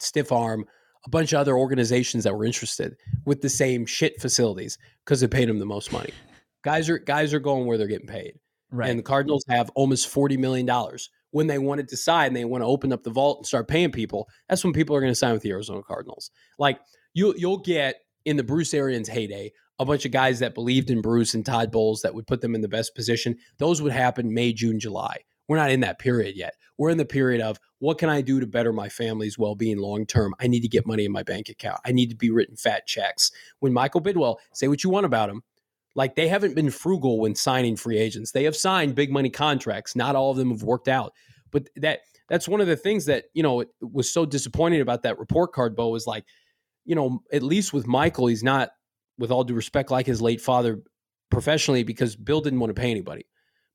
[0.00, 0.64] stiff arm
[1.06, 5.28] a bunch of other organizations that were interested with the same shit facilities because they
[5.28, 6.10] paid them the most money.
[6.62, 8.34] guys are guys are going where they're getting paid.
[8.70, 8.90] Right.
[8.90, 11.08] And the Cardinals have almost forty million dollars.
[11.30, 13.68] When they want to decide and they want to open up the vault and start
[13.68, 16.30] paying people, that's when people are going to sign with the Arizona Cardinals.
[16.58, 16.80] Like
[17.12, 19.52] you, you'll get in the Bruce Arians heyday
[19.84, 22.54] a bunch of guys that believed in Bruce and Todd Bowles that would put them
[22.54, 23.36] in the best position.
[23.58, 25.18] Those would happen May, June, July.
[25.46, 26.54] We're not in that period yet.
[26.78, 29.78] We're in the period of what can I do to better my family's well being
[29.78, 30.34] long term?
[30.40, 31.80] I need to get money in my bank account.
[31.84, 33.30] I need to be written fat checks.
[33.60, 35.42] When Michael Bidwill, say what you want about him,
[35.94, 38.32] like they haven't been frugal when signing free agents.
[38.32, 39.94] They have signed big money contracts.
[39.94, 41.12] Not all of them have worked out.
[41.50, 45.18] But that that's one of the things that you know was so disappointing about that
[45.18, 45.76] report card.
[45.76, 46.24] Bo was like,
[46.84, 48.70] you know, at least with Michael, he's not,
[49.18, 50.82] with all due respect, like his late father
[51.30, 53.26] professionally because Bill didn't want to pay anybody.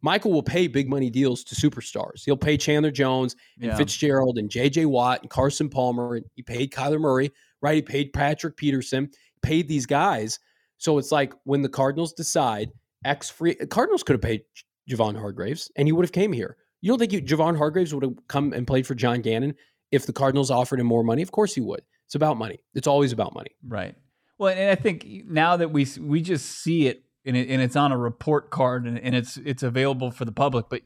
[0.02, 2.24] Michael will pay big money deals to superstars.
[2.24, 3.76] He'll pay Chandler Jones and yeah.
[3.76, 4.86] Fitzgerald and J.J.
[4.86, 6.16] Watt and Carson Palmer.
[6.16, 7.32] And he paid Kyler Murray,
[7.62, 7.76] right?
[7.76, 9.10] He paid Patrick Peterson,
[9.42, 10.40] paid these guys.
[10.78, 12.72] So it's like when the Cardinals decide
[13.04, 14.44] X free, Cardinals could have paid
[14.90, 16.56] Javon Hargraves and he would have came here.
[16.82, 19.54] You don't think you, Javon Hargraves would have come and played for John Gannon
[19.92, 21.22] if the Cardinals offered him more money?
[21.22, 21.82] Of course he would.
[22.06, 22.60] It's about money.
[22.74, 23.52] It's always about money.
[23.68, 23.96] Right.
[24.40, 27.76] Well, and I think now that we we just see it and, it, and it's
[27.76, 30.68] on a report card and, and, it's it's available for the public.
[30.70, 30.82] But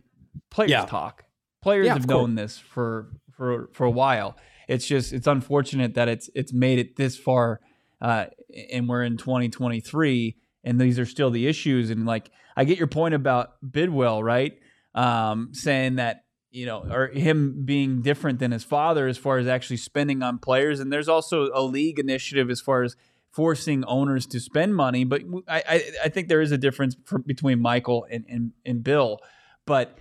[0.49, 0.86] players yeah.
[0.86, 1.24] talk.
[1.62, 4.36] Players yeah, have known this for for for a while.
[4.68, 7.62] It's just it's unfortunate that it's it's made it this far,
[8.01, 8.26] uh,
[8.72, 11.91] and we're in 2023, and these are still the issues.
[11.91, 14.58] And like I get your point about Bidwill, right?
[14.95, 19.47] Um, saying that you know, or him being different than his father as far as
[19.47, 20.80] actually spending on players.
[20.80, 22.95] And there's also a league initiative as far as
[23.34, 25.03] forcing owners to spend money.
[25.03, 28.84] But I, I, I think there is a difference for, between Michael and, and, and
[28.84, 29.19] Bill.
[29.65, 29.97] But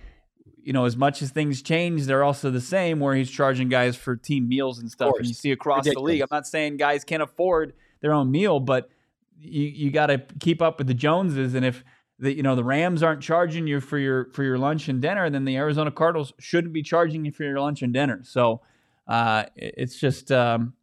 [0.61, 2.99] you know, as much as things change, they're also the same.
[2.99, 6.07] Where he's charging guys for team meals and stuff, and you see across Ridiculous.
[6.07, 6.21] the league.
[6.21, 8.89] I'm not saying guys can't afford their own meal, but
[9.39, 11.53] you you got to keep up with the Joneses.
[11.53, 11.83] And if
[12.19, 15.29] the you know the Rams aren't charging you for your for your lunch and dinner,
[15.29, 18.21] then the Arizona Cardinals shouldn't be charging you for your lunch and dinner.
[18.23, 18.61] So
[19.07, 20.73] uh, it's just um,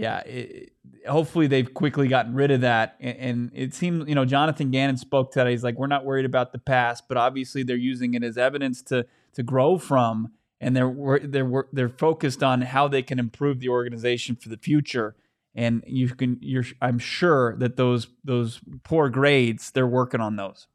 [0.00, 0.72] yeah, it,
[1.06, 2.96] hopefully they've quickly gotten rid of that.
[3.00, 5.50] And, and, it seems, you know, Jonathan Gannon spoke today.
[5.50, 8.80] He's like, we're not worried about the past, but obviously they're using it as evidence
[8.84, 13.68] to to grow from, and they're they're they're focused on how they can improve the
[13.68, 15.16] organization for the future.
[15.54, 20.66] And you can, you're, I'm sure that those those poor grades, they're working on those.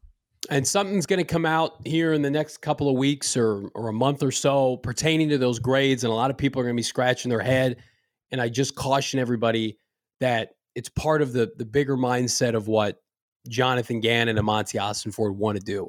[0.50, 3.88] And something's going to come out here in the next couple of weeks or or
[3.88, 6.76] a month or so pertaining to those grades, and a lot of people are going
[6.76, 7.78] to be scratching their head
[8.30, 9.78] and I just caution everybody
[10.20, 13.00] that it's part of the the bigger mindset of what
[13.48, 15.88] Jonathan Gannon and Monti Ossenfort want to do.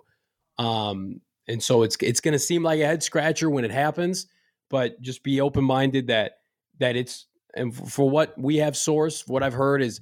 [0.58, 4.28] Um, and so it's it's going to seem like a head scratcher when it happens,
[4.70, 6.34] but just be open minded that
[6.80, 10.00] that it's and for what we have sourced, what I've heard is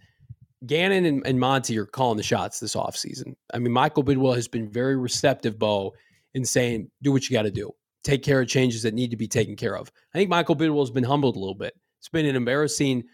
[0.65, 3.35] Gannon and, and Monti are calling the shots this offseason.
[3.53, 5.93] I mean, Michael Bidwill has been very receptive, Bo,
[6.33, 7.71] in saying, do what you got to do.
[8.03, 9.91] Take care of changes that need to be taken care of.
[10.13, 11.73] I think Michael Bidwill has been humbled a little bit.
[12.05, 13.05] It's been an embarrassing,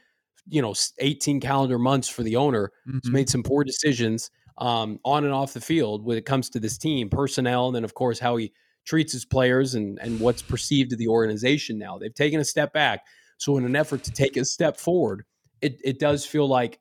[0.50, 2.74] you know, 18 calendar months for the owner.
[2.86, 3.00] Mm-hmm.
[3.04, 6.60] He's made some poor decisions um, on and off the field when it comes to
[6.60, 8.52] this team, personnel, and then of course how he
[8.86, 11.98] treats his players and and what's perceived of the organization now.
[11.98, 13.00] They've taken a step back.
[13.38, 15.24] So in an effort to take a step forward,
[15.62, 16.78] it it does feel like,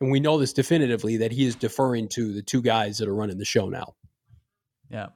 [0.00, 3.14] and we know this definitively, that he is deferring to the two guys that are
[3.14, 3.94] running the show now.
[4.90, 5.10] Yeah.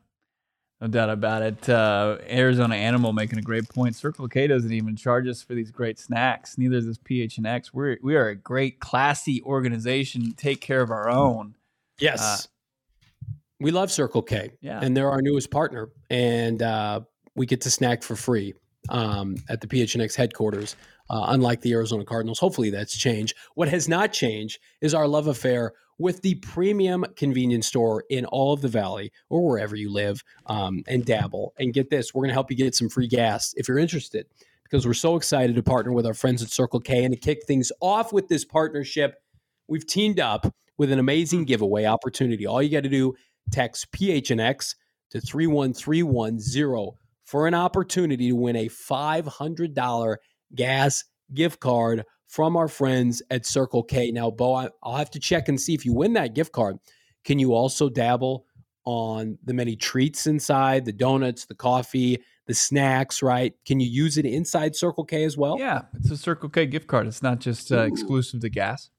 [0.81, 1.69] No doubt about it.
[1.69, 3.97] Uh, Arizona Animal making a great point.
[3.97, 6.59] Circle K doesn't even charge us for these great snacks.
[6.59, 7.71] Neither does PHNX.
[7.73, 10.35] We're we are a great, classy organization.
[10.37, 11.57] Take care of our own.
[11.99, 14.53] Yes, uh, we love Circle K.
[14.61, 17.01] Yeah, and they're our newest partner, and uh,
[17.35, 18.53] we get to snack for free
[18.91, 20.77] um, at the PHNX headquarters.
[21.09, 23.35] Uh, unlike the Arizona Cardinals, hopefully that's changed.
[23.55, 28.53] What has not changed is our love affair with the premium convenience store in all
[28.53, 31.55] of the valley or wherever you live um, and dabble.
[31.59, 34.27] And get this, we're going to help you get some free gas if you're interested
[34.65, 37.05] because we're so excited to partner with our friends at Circle K.
[37.05, 39.23] And to kick things off with this partnership,
[39.69, 42.47] we've teamed up with an amazing giveaway opportunity.
[42.47, 43.15] All you got to do,
[43.51, 44.75] text PHNX
[45.11, 50.17] to 31310 for an opportunity to win a $500
[50.55, 54.11] gas gift card from our friends at Circle K.
[54.11, 56.77] Now, Bo, I'll have to check and see if you win that gift card.
[57.25, 58.47] Can you also dabble
[58.85, 63.53] on the many treats inside, the donuts, the coffee, the snacks, right?
[63.67, 65.59] Can you use it inside Circle K as well?
[65.59, 67.07] Yeah, it's a Circle K gift card.
[67.07, 68.91] It's not just uh, exclusive to gas.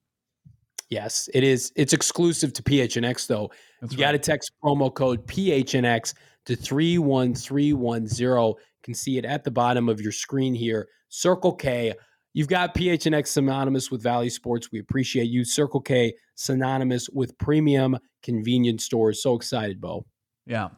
[0.89, 1.71] Yes, it is.
[1.75, 3.51] It's exclusive to PHNX though.
[3.81, 4.07] That's you right.
[4.07, 6.13] got to text promo code PHNX
[6.45, 8.27] to 31310.
[8.27, 10.87] You can see it at the bottom of your screen here.
[11.09, 11.93] Circle K
[12.37, 14.71] You've got PHNX synonymous with Valley Sports.
[14.71, 15.43] We appreciate you.
[15.43, 19.23] Circle K synonymous with premium convenience stores.
[19.23, 20.05] So excited, Bo.
[20.45, 20.69] Yeah.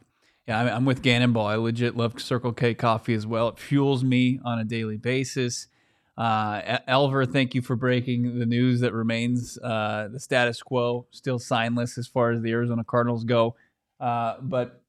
[0.47, 1.47] Yeah, I'm with Gannon Ball.
[1.47, 3.49] I legit love Circle K coffee as well.
[3.49, 5.67] It fuels me on a daily basis.
[6.17, 11.39] Uh, Elver, thank you for breaking the news that remains uh, the status quo, still
[11.39, 13.57] signless as far as the Arizona Cardinals go.
[13.99, 14.81] Uh, but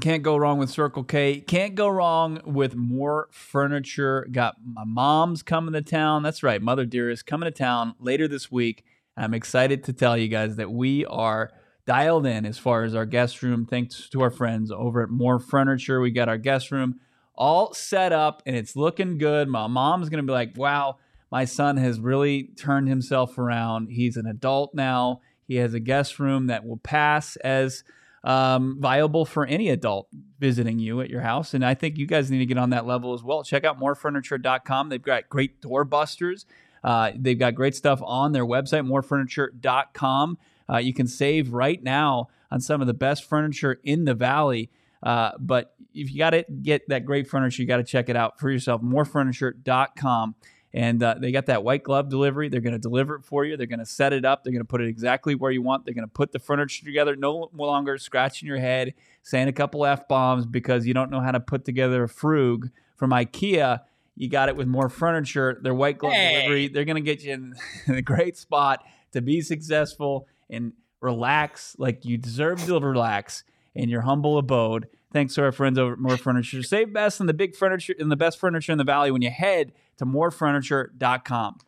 [0.00, 1.40] can't go wrong with Circle K.
[1.40, 4.26] Can't go wrong with more furniture.
[4.30, 6.22] Got my mom's coming to town.
[6.22, 8.84] That's right, Mother Dearest coming to town later this week.
[9.16, 11.50] I'm excited to tell you guys that we are
[11.86, 13.64] dialed in as far as our guest room.
[13.64, 16.00] Thanks to our friends over at More Furniture.
[16.00, 17.00] We got our guest room
[17.34, 19.48] all set up and it's looking good.
[19.48, 20.98] My mom's going to be like, wow,
[21.32, 23.88] my son has really turned himself around.
[23.88, 25.22] He's an adult now.
[25.46, 27.84] He has a guest room that will pass as
[28.28, 30.06] um, viable for any adult
[30.38, 31.54] visiting you at your house.
[31.54, 33.42] And I think you guys need to get on that level as well.
[33.42, 34.90] Check out morefurniture.com.
[34.90, 36.44] They've got great doorbusters.
[36.84, 40.38] Uh, they've got great stuff on their website, morefurniture.com.
[40.70, 44.70] Uh, you can save right now on some of the best furniture in the valley.
[45.02, 48.16] Uh, but if you got to get that great furniture, you got to check it
[48.16, 48.82] out for yourself.
[48.82, 50.34] Morefurniture.com.
[50.74, 52.48] And uh, they got that white glove delivery.
[52.48, 53.56] They're going to deliver it for you.
[53.56, 54.44] They're going to set it up.
[54.44, 55.84] They're going to put it exactly where you want.
[55.84, 57.16] They're going to put the furniture together.
[57.16, 61.32] No longer scratching your head, saying a couple f bombs because you don't know how
[61.32, 63.80] to put together a frug from IKEA.
[64.14, 65.58] You got it with more furniture.
[65.62, 66.34] Their white glove hey.
[66.34, 66.68] delivery.
[66.68, 67.54] They're going to get you in,
[67.86, 73.44] in a great spot to be successful and relax like you deserve to relax
[73.74, 74.88] in your humble abode.
[75.12, 76.62] Thanks to our friends over at More Furniture.
[76.62, 79.30] Save best in the big furniture in the best furniture in the valley when you
[79.30, 81.58] head to morefurniture.com.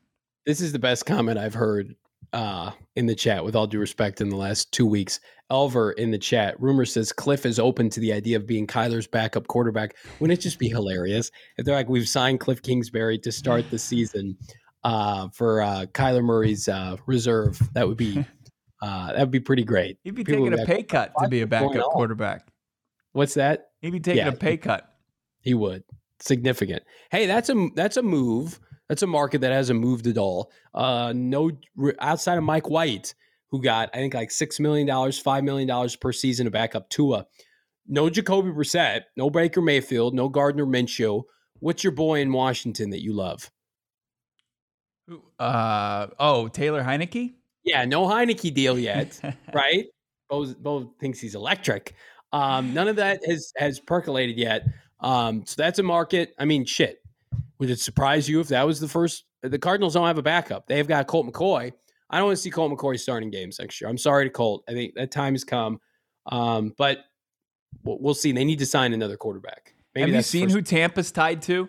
[0.47, 1.95] This is the best comment I've heard
[2.33, 5.21] uh, in the chat, with all due respect, in the last two weeks.
[5.51, 9.07] Elver in the chat, rumor says Cliff is open to the idea of being Kyler's
[9.07, 9.97] backup quarterback.
[10.21, 13.79] Wouldn't it just be hilarious if they're like, we've signed Cliff Kingsbury to start the
[13.79, 14.37] season
[14.85, 17.61] uh, for uh, Kyler Murray's uh, reserve?
[17.75, 18.25] That would be
[18.83, 19.99] uh, that would be pretty great.
[20.05, 22.47] He'd be People taking a pay cut to be a backup quarterback.
[23.13, 23.71] What's that?
[23.81, 24.87] He'd be taking yeah, a pay cut.
[25.41, 25.83] He would.
[26.21, 26.83] Significant.
[27.11, 28.61] Hey, that's a that's a move.
[28.89, 30.51] That's a market that hasn't moved at all.
[30.75, 31.51] Uh, no,
[32.01, 33.15] outside of Mike White,
[33.51, 36.75] who got I think like six million dollars, five million dollars per season to back
[36.75, 37.27] up Tua.
[37.87, 41.23] No Jacoby Brissett, no Baker Mayfield, no Gardner Minshew.
[41.61, 43.51] What's your boy in Washington that you love?
[45.39, 47.35] Uh oh, Taylor Heinicke.
[47.65, 49.21] Yeah, no Heinicke deal yet,
[49.55, 49.87] right?
[50.29, 51.95] Bo, Bo thinks he's electric.
[52.33, 54.65] Um, none of that has has percolated yet.
[55.01, 56.35] Um, so that's a market.
[56.39, 57.03] I mean, shit.
[57.59, 59.25] Would it surprise you if that was the first?
[59.43, 60.67] The Cardinals don't have a backup.
[60.67, 61.73] They've got Colt McCoy.
[62.11, 63.89] I don't want to see Colt McCoy starting games next year.
[63.89, 64.65] I'm sorry to Colt.
[64.69, 65.81] I think that time has come.
[66.27, 66.99] Um, but
[67.85, 68.33] we'll see.
[68.33, 69.75] They need to sign another quarterback.
[69.95, 71.69] Maybe have you seen who Tampa's tied to?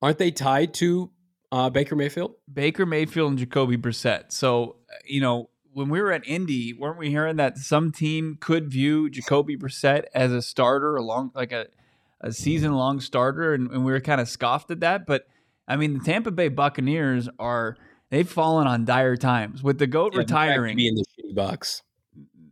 [0.00, 1.10] Aren't they tied to
[1.52, 2.34] uh, Baker Mayfield?
[2.52, 4.32] Baker Mayfield and Jacoby Brissett.
[4.32, 8.70] So, you know, when we were at Indy, weren't we hearing that some team could
[8.70, 11.66] view Jacoby Brissett as a starter, along like a,
[12.20, 15.06] a season long starter, and, and we were kind of scoffed at that.
[15.06, 15.26] But
[15.66, 17.76] I mean, the Tampa Bay Buccaneers are
[18.10, 20.76] they've fallen on dire times with the goat yeah, retiring.
[20.76, 21.82] Be in the shitty box.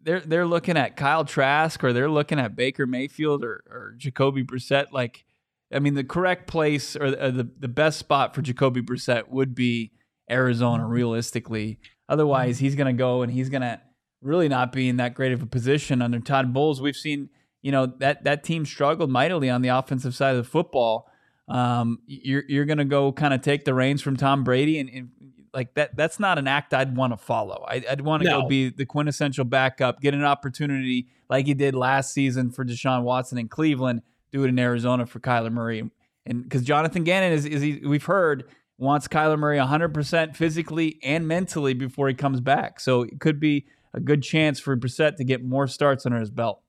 [0.02, 4.42] They're they're looking at Kyle Trask or they're looking at Baker Mayfield or, or Jacoby
[4.42, 4.86] Brissett.
[4.92, 5.24] Like,
[5.72, 9.54] I mean, the correct place or the, the the best spot for Jacoby Brissett would
[9.54, 9.92] be
[10.30, 11.78] Arizona, realistically.
[12.10, 13.80] Otherwise, he's going to go and he's going to
[14.20, 16.82] really not be in that great of a position under Todd Bowles.
[16.82, 17.30] We've seen,
[17.62, 21.08] you know, that that team struggled mightily on the offensive side of the football.
[21.48, 24.90] Um, you're you're going to go kind of take the reins from Tom Brady and,
[24.90, 25.10] and,
[25.54, 25.96] like that.
[25.96, 27.64] That's not an act I'd want to follow.
[27.68, 28.42] I, would want to no.
[28.42, 33.04] go be the quintessential backup, get an opportunity like he did last season for Deshaun
[33.04, 34.02] Watson in Cleveland,
[34.32, 35.88] do it in Arizona for Kyler Murray,
[36.26, 38.46] and because Jonathan Gannon is is he, we've heard
[38.80, 42.80] wants Kyler Murray 100% physically and mentally before he comes back.
[42.80, 46.30] So it could be a good chance for Brissett to get more starts under his
[46.30, 46.62] belt.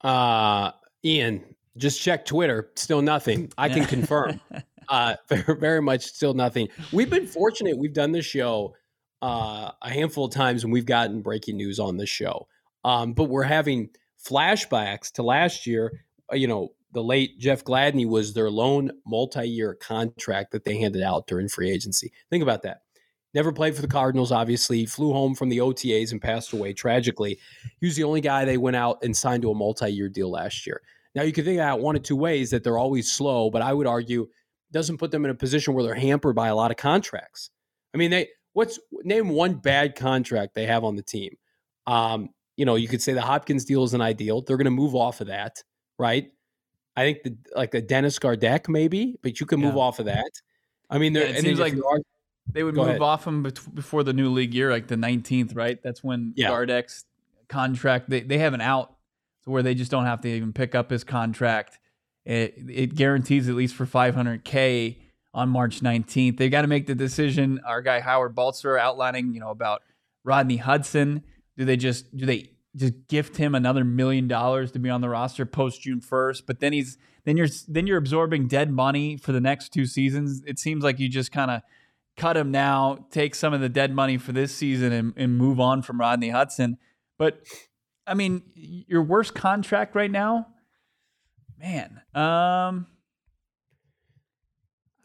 [0.00, 0.72] Uh,
[1.04, 1.44] Ian,
[1.76, 2.70] just check Twitter.
[2.74, 3.52] Still nothing.
[3.56, 4.40] I can confirm.
[4.88, 6.68] uh, very, very much still nothing.
[6.92, 7.78] We've been fortunate.
[7.78, 8.74] We've done this show
[9.22, 12.48] uh, a handful of times and we've gotten breaking news on this show.
[12.84, 13.90] Um, but we're having
[14.24, 16.04] flashbacks to last year.
[16.32, 21.02] Uh, you know, the late Jeff Gladney was their lone multi-year contract that they handed
[21.02, 22.12] out during free agency.
[22.30, 22.78] Think about that.
[23.34, 24.86] Never played for the Cardinals, obviously.
[24.86, 27.38] Flew home from the OTAs and passed away tragically.
[27.80, 30.66] He was the only guy they went out and signed to a multi-year deal last
[30.66, 30.80] year.
[31.14, 33.72] Now you can think that one of two ways that they're always slow, but I
[33.72, 34.28] would argue
[34.72, 37.50] doesn't put them in a position where they're hampered by a lot of contracts.
[37.94, 41.36] I mean, they what's name one bad contract they have on the team.
[41.86, 44.42] Um, you know, you could say the Hopkins deal is an ideal.
[44.42, 45.62] They're going to move off of that,
[45.98, 46.30] right?
[46.98, 49.80] I think the like a Dennis Gardeck maybe, but you can move yeah.
[49.80, 50.32] off of that.
[50.90, 52.00] I mean, there yeah, it seems like are,
[52.50, 53.00] they would move ahead.
[53.00, 55.80] off him before the new league year, like the 19th, right?
[55.80, 56.48] That's when yeah.
[56.48, 57.04] Gardeck's
[57.48, 58.96] contract they they have an out,
[59.44, 61.78] so where they just don't have to even pick up his contract.
[62.24, 64.96] It it guarantees at least for 500k
[65.32, 66.36] on March 19th.
[66.36, 67.60] They got to make the decision.
[67.64, 69.82] Our guy Howard Balzer outlining, you know, about
[70.24, 71.22] Rodney Hudson.
[71.56, 75.08] Do they just do they just gift him another million dollars to be on the
[75.08, 76.46] roster post June first.
[76.46, 80.42] But then he's then you're then you're absorbing dead money for the next two seasons.
[80.46, 81.62] It seems like you just kind of
[82.16, 85.60] cut him now, take some of the dead money for this season, and, and move
[85.60, 86.78] on from Rodney Hudson.
[87.18, 87.42] But
[88.06, 90.46] I mean, your worst contract right now.
[91.58, 92.86] Man, um,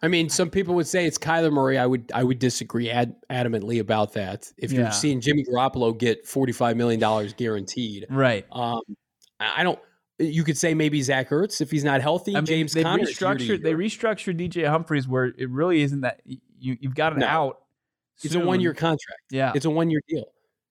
[0.04, 1.78] I mean, some people would say it's Kyler Murray.
[1.78, 4.52] I would I would disagree ad, adamantly about that.
[4.58, 4.90] If you're Yeah.
[4.90, 8.46] seeing Jimmy Garoppolo get forty five million dollars guaranteed, right.
[8.52, 8.82] um,
[9.40, 9.80] I don't.
[10.20, 12.36] You could say maybe Zach Ertz if he's not healthy.
[12.36, 13.04] I mean, James they Conner.
[13.04, 13.64] is year to restructured.
[13.64, 16.38] They restructured DJ Humphries where it really isn't that you
[16.80, 17.28] you've got an No.
[17.28, 17.60] out.
[18.24, 19.22] It's a one year contract.
[19.32, 20.26] Yeah, It's a one year deal.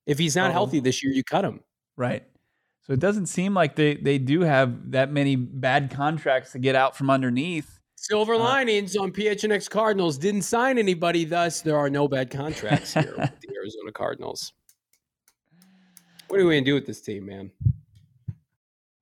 [0.07, 1.61] If he's not So- healthy this year, you cut him.
[1.97, 2.23] right.
[2.87, 6.75] So it doesn't seem like they they do have that many bad contracts to get
[6.75, 7.79] out from underneath.
[8.03, 12.95] Silver Uh, linings on PHNX Cardinals didn't sign anybody, thus there are no bad contracts
[12.95, 14.53] here with the Arizona Cardinals.
[16.27, 17.53] What are we gonna do with this team, man?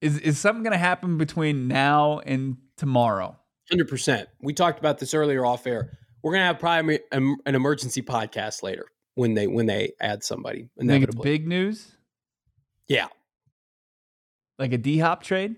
[0.03, 3.39] Is is something going to happen between now and tomorrow?
[3.71, 4.29] Hundred percent.
[4.41, 5.97] We talked about this earlier off air.
[6.23, 10.59] We're gonna have probably an an emergency podcast later when they when they add somebody.
[10.59, 11.93] You think it's Inevitably, big news,
[12.89, 13.09] yeah.
[14.59, 15.57] like a D Hop trade.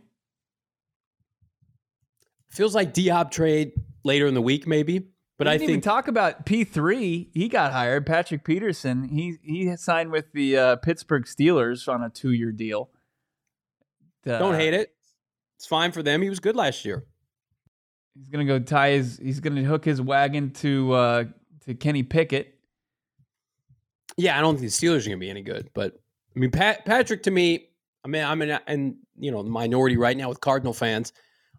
[2.53, 3.73] Feels like D Hop trade
[4.05, 5.09] later in the week, maybe.
[5.39, 7.31] But I didn't even think talk about P three.
[7.33, 8.07] He got hired.
[8.07, 9.09] Patrick Peterson.
[9.09, 12.91] He he signed with the uh, Pittsburgh Steelers on a two year deal.
[14.39, 14.95] don't hate it.
[15.57, 16.23] It's fine for them.
[16.23, 17.05] He was good last year.
[18.15, 19.19] He's gonna go tie his.
[19.19, 21.25] He's gonna hook his wagon to uh,
[21.65, 22.59] to Kenny Pickett.
[24.17, 25.95] Yeah, I don't think the Steelers are going to be any good, but
[26.37, 27.69] I mean, Pat, Patrick to me,
[28.05, 31.13] I mean, I'm in, in you know the minority right now with Cardinal fans.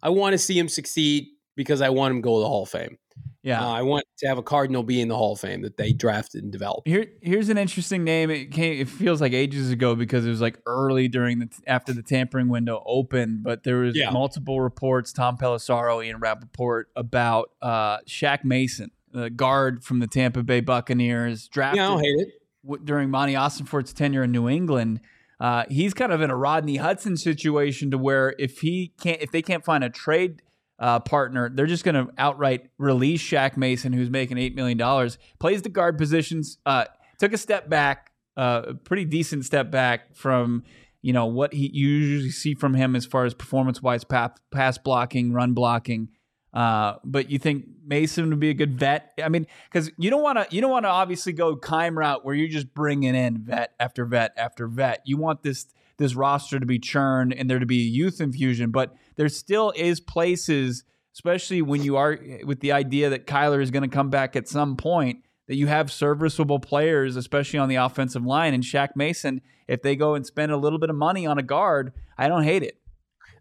[0.04, 2.64] I want to see him succeed because I want him to go to the Hall
[2.64, 2.98] of Fame.
[3.42, 3.62] Yeah.
[3.66, 5.92] Uh, I want to have a Cardinal be in the Hall of Fame that they
[5.92, 6.88] drafted and developed.
[6.88, 8.30] Here, here's an interesting name.
[8.30, 8.80] It came.
[8.80, 12.48] It feels like ages ago because it was like early during the after the tampering
[12.50, 13.44] window opened.
[13.44, 14.12] But there was Yeah.
[14.12, 15.12] multiple reports.
[15.12, 21.48] Tom Pelissero, Ian Rapoport about uh, Shaq Mason, the guard from the Tampa Bay Buccaneers,
[21.50, 22.30] drafted Yeah, I don't hate it.
[22.66, 25.02] w- during Monti Ossenfort's tenure in New England.
[25.44, 29.30] Uh, he's kind of in a Rodney Hudson situation to where if he can't, if
[29.32, 30.42] they can't find a trade
[30.80, 35.18] uh, partner, they're just going to outright release Shaq Mason, who's making eight million dollars,
[35.40, 36.60] plays the guard positions.
[36.66, 36.86] Uh,
[37.20, 40.64] took a step back, uh, a pretty decent step back from
[41.02, 44.78] you know what he usually see from him as far as performance wise, pass, pass
[44.78, 46.08] blocking, run blocking.
[46.54, 49.14] Uh, but you think Mason would be a good vet?
[49.24, 52.24] I mean, because you don't want to you don't want to obviously go Keim route
[52.24, 55.02] where you're just bringing in vet after vet after vet.
[55.06, 55.66] You want this
[55.98, 59.74] this roster to be churned and there to be a youth infusion, but there still
[59.76, 60.84] is places,
[61.14, 64.48] especially when you are with the idea that Kyler is going to come back at
[64.48, 68.54] some point, that you have serviceable players, especially on the offensive line.
[68.54, 71.44] And Shaq Mason, if they go and spend a little bit of money on a
[71.44, 72.80] guard, I don't hate it.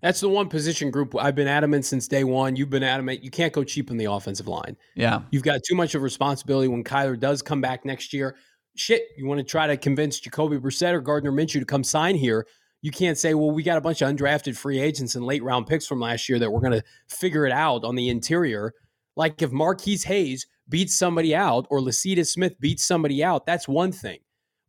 [0.02, 2.56] That's the one position group I've been adamant since day one.
[2.56, 3.22] You've been adamant.
[3.22, 4.76] You can't go cheap in the offensive line.
[4.96, 5.22] Yeah.
[5.30, 8.36] You've got too much of a responsibility when Kyler does come back next year.
[8.74, 12.16] Shit, you want to try to convince Jacoby Brissett or Gardner Minshew to come sign
[12.16, 12.46] here.
[12.80, 15.68] You can't say, well, we got a bunch of undrafted free agents and late round
[15.68, 18.72] picks from last year that we're going to figure it out on the interior.
[19.14, 23.92] Like if Marquis Hayes beats somebody out or Lecitus Smith beats somebody out, that's one
[23.92, 24.18] thing.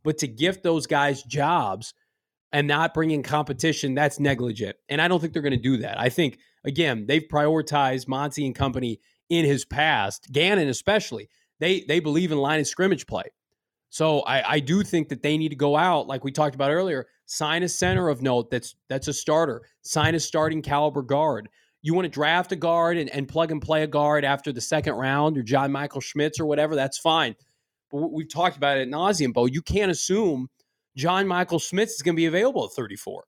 [0.04, 1.96] But to gift those guys jobs
[2.54, 4.78] and not bring in competition, that's negligent.
[4.88, 6.00] And I don't think they're going to do that.
[6.00, 9.00] I think, again, they've prioritized Monti and company
[9.30, 11.30] in his past, Gannon especially.
[11.60, 13.24] They they believe in line of scrimmage play.
[13.90, 16.72] So I, I do think that they need to go out, like we talked about
[16.72, 21.50] earlier, sign a center of note that's that's a starter, sign a starting caliber guard.
[21.82, 24.62] You want to draft a guard and, and plug and play a guard after the
[24.62, 27.36] second round or John Michael Schmitz or whatever, that's fine.
[27.92, 29.46] But we've talked about it nauseum, Bo.
[29.46, 30.50] You can't assume
[30.96, 33.24] John Michael Schmitz is going to be available at 34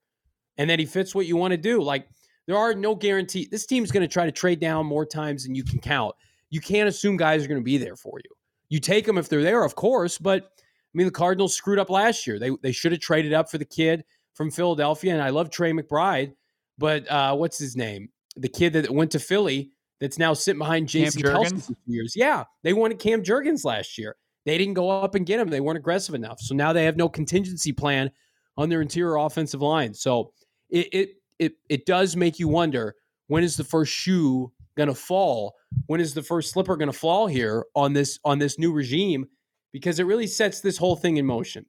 [0.58, 1.82] and that he fits what you want to do.
[1.82, 2.08] Like
[2.48, 3.48] there are no guarantee.
[3.50, 6.16] This team's going to try to trade down more times than you can count.
[6.50, 8.30] You can't assume guys are going to be there for you.
[8.70, 11.90] You take them if they're there, of course, but I mean the Cardinals screwed up
[11.90, 12.40] last year.
[12.40, 15.72] They they should have traded up for the kid from Philadelphia, and I love Trey
[15.72, 16.34] McBride,
[16.78, 18.10] but uh, what's his name?
[18.36, 22.14] The kid that went to Philly that's now sitting behind Jason Kelce for two years.
[22.16, 24.16] Yeah, they wanted Cam Jurgens last year.
[24.46, 25.50] They didn't go up and get him.
[25.50, 26.40] They weren't aggressive enough.
[26.40, 28.12] So now they have no contingency plan
[28.58, 29.94] on their interior offensive line.
[29.94, 30.32] So
[30.70, 32.96] it it it, it does make you wonder
[33.28, 35.56] when is the first shoe going to fall?
[35.88, 39.28] When is the first slipper going to fall here on this on this new regime?
[39.72, 41.66] Because it really sets this whole thing in motion.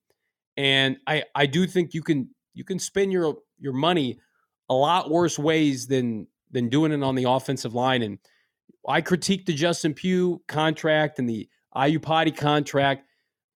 [0.57, 4.19] And I I do think you can you can spend your your money
[4.69, 8.03] a lot worse ways than than doing it on the offensive line.
[8.03, 8.19] And
[8.89, 13.05] I critique the Justin Pugh contract and the Ayupati contract,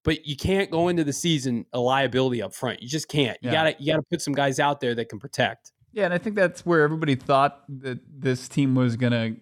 [0.05, 2.83] but you can't go into the season a liability up front.
[2.83, 3.39] You just can't.
[3.43, 3.53] You Yeah.
[3.53, 5.73] gotta you gotta put some guys out there that can protect.
[5.93, 9.35] Yeah, and I think that's where everybody thought that this team was going to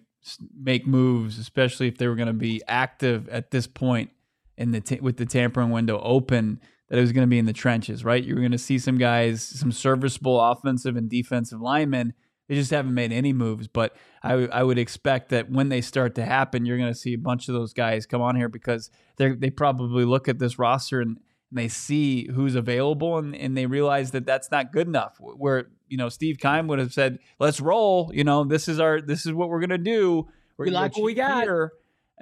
[0.59, 4.09] make moves, especially if they were going to be active at this point
[4.57, 6.59] in the ta- with the tampering window open.
[6.89, 8.23] That it was going to be in the trenches, right?
[8.23, 12.13] You were going to see some guys, some serviceable offensive and defensive linemen
[12.49, 13.67] They just haven't made any moves.
[13.67, 16.99] But I, w- I would expect that when they start to happen, you're going to
[16.99, 20.39] see a bunch of those guys come on here because they they probably look at
[20.39, 21.19] this roster and,
[21.51, 25.17] and they see who's available and, and they realize that that's not good enough.
[25.19, 28.99] Where you know Steve Keim would have said, "Let's roll." You know, this is our
[28.99, 30.27] this is what we're going to do.
[30.57, 31.43] We're we like what we got.
[31.43, 31.71] Here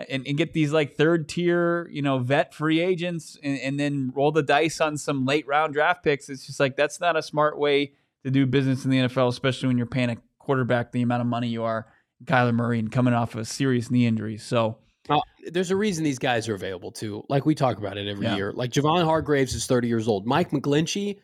[0.09, 4.11] and, and get these like third tier, you know, vet free agents and, and then
[4.15, 6.29] roll the dice on some late round draft picks.
[6.29, 7.93] It's just like that's not a smart way
[8.27, 11.27] to do business in the NFL, especially when you're paying a quarterback the amount of
[11.27, 11.87] money you are,
[12.25, 14.37] Kyler Murray, and coming off a serious knee injury.
[14.37, 14.77] So
[15.09, 15.19] uh,
[15.51, 17.23] there's a reason these guys are available too.
[17.29, 18.35] Like we talk about it every yeah.
[18.35, 18.51] year.
[18.53, 20.25] Like Javon Hargraves is 30 years old.
[20.25, 21.19] Mike McGlinchey,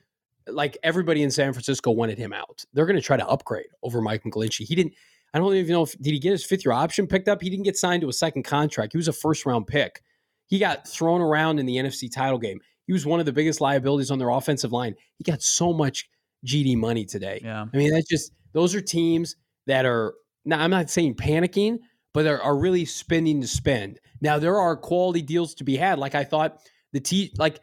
[0.48, 2.64] like everybody in San Francisco wanted him out.
[2.74, 4.66] They're going to try to upgrade over Mike McGlinchey.
[4.66, 4.94] He didn't
[5.34, 7.42] I don't even know if did he get his fifth year option picked up.
[7.42, 8.94] He didn't get signed to a second contract.
[8.94, 10.04] He was a first round pick.
[10.46, 12.60] He got thrown around in the NFC title game.
[12.86, 14.94] He was one of the biggest liabilities on their offensive line.
[15.18, 16.08] He got so much
[16.46, 17.42] GD money today.
[17.44, 17.66] Yeah.
[17.72, 19.36] I mean, that's just those are teams
[19.68, 20.14] that are
[20.46, 21.80] now I'm not saying panicking,
[22.14, 24.00] but are, are really spending to spend.
[24.22, 26.00] Now there are quality deals to be had.
[26.00, 26.60] Like I thought
[26.92, 27.60] the T like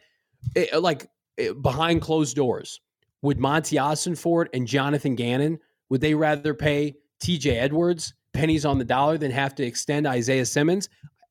[0.55, 1.07] it, eh, like
[1.37, 2.79] it, eh, behind closed doors.
[3.23, 5.59] Would Monti Ossenfort and Jonathan Gannon
[5.91, 10.45] would they rather pay TJ Edwards pennies on the dollar than have to extend Isaiah
[10.45, 10.87] Simmons?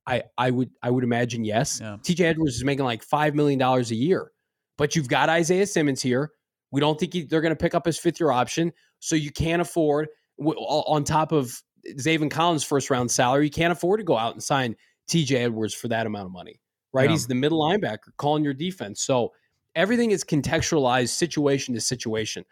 [0.06, 1.80] I, I would I would imagine yes.
[1.80, 1.96] Yeah.
[2.02, 4.30] TJ Edwards is making like five million dollars a year,
[4.76, 6.30] but you've got Isaiah Simmons here.
[6.72, 9.30] We don't think he, they're going to pick up his fifth year option, so you
[9.30, 10.08] can't afford
[10.38, 11.62] on top of
[11.98, 13.46] Zaven Collins' first round salary.
[13.46, 14.76] You can't afford to go out and sign
[15.08, 16.60] TJ Edwards for that amount of money,
[16.92, 17.04] right?
[17.04, 17.12] Yeah.
[17.12, 19.02] He's the middle linebacker calling your defense.
[19.02, 19.32] So
[19.74, 22.44] everything is contextualized situation to situation.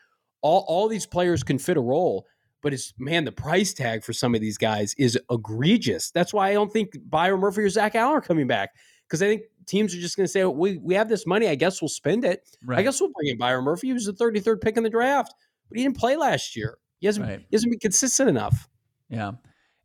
[0.42, 2.26] All all these players can fit a role,
[2.62, 6.10] but it's man, the price tag for some of these guys is egregious.
[6.10, 8.70] That's why I don't think Byron Murphy or Zach Allen are coming back
[9.06, 11.48] because I think teams are just going to say, "We we have this money.
[11.48, 12.48] I guess we'll spend it.
[12.64, 12.80] Right.
[12.80, 13.88] I guess we'll bring in Byron Murphy.
[13.88, 15.34] He was the 33rd pick in the draft,
[15.68, 16.78] but he didn't play last year.
[17.00, 17.40] He hasn't right.
[17.40, 18.68] he hasn't been consistent enough."
[19.08, 19.32] Yeah.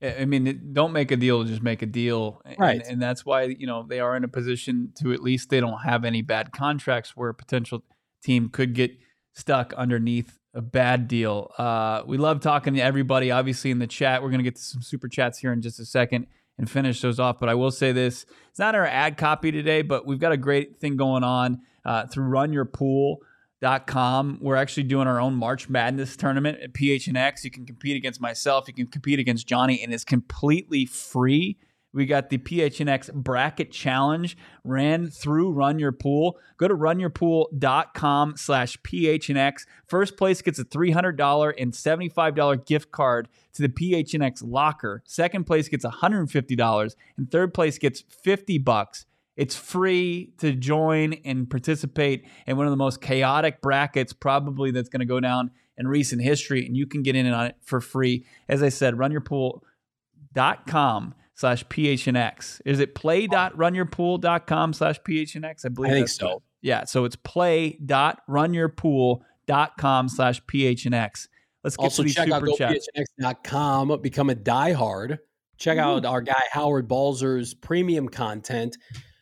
[0.01, 2.41] I mean, don't make a deal, just make a deal.
[2.59, 2.81] Right.
[2.81, 5.61] And, and, that's why, you know, they are in a position to at least they
[5.61, 7.83] don't have any bad contracts where a potential
[8.21, 8.91] team could get
[9.31, 11.51] stuck underneath a bad deal.
[11.57, 14.21] Uh, we love talking to everybody, obviously, in the chat.
[14.21, 16.27] We're going to get to some super chats here in just a second
[16.57, 17.39] and finish those off.
[17.39, 20.37] But I will say this it's not our ad copy today, but we've got a
[20.37, 24.39] great thing going on uh, through runyourpool.com.
[24.41, 27.43] We're actually doing our own March Madness tournament at PHNX.
[27.43, 31.57] You can compete against myself, you can compete against Johnny, and it's completely free.
[31.93, 36.39] We got the PHNX Bracket Challenge ran through Run Your Pool.
[36.57, 39.67] Go to runyourpool.com slash PHNX.
[39.85, 45.03] First place gets a $300 and $75 gift card to the PHNX locker.
[45.05, 49.05] Second place gets $150 and third place gets 50 bucks.
[49.35, 54.89] It's free to join and participate in one of the most chaotic brackets probably that's
[54.89, 57.81] going to go down in recent history and you can get in on it for
[57.81, 58.25] free.
[58.47, 62.61] As I said, runyourpool.com slash PHNX.
[62.65, 65.65] Is it play.runyourpool.com slash PHNX?
[65.65, 66.43] I believe I think so.
[66.61, 66.83] Yeah.
[66.85, 71.27] So it's play.runyourpool.com slash PHNX.
[71.63, 75.17] Let's get also to these check super out gophnx.com, become a diehard.
[75.57, 78.77] Check out our guy Howard Balzer's premium content.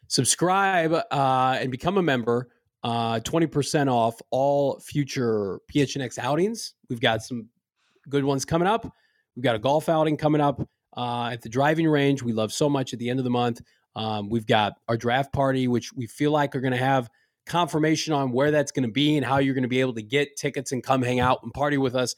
[0.07, 2.47] Subscribe uh, and become a member.
[2.83, 6.73] Uh, 20% off all future PHNX outings.
[6.89, 7.47] We've got some
[8.09, 8.91] good ones coming up.
[9.35, 12.21] We've got a golf outing coming up uh, at the driving range.
[12.21, 13.61] We love so much at the end of the month.
[13.95, 17.09] Um, we've got our draft party, which we feel like are going to have
[17.45, 20.01] confirmation on where that's going to be and how you're going to be able to
[20.01, 22.15] get tickets and come hang out and party with us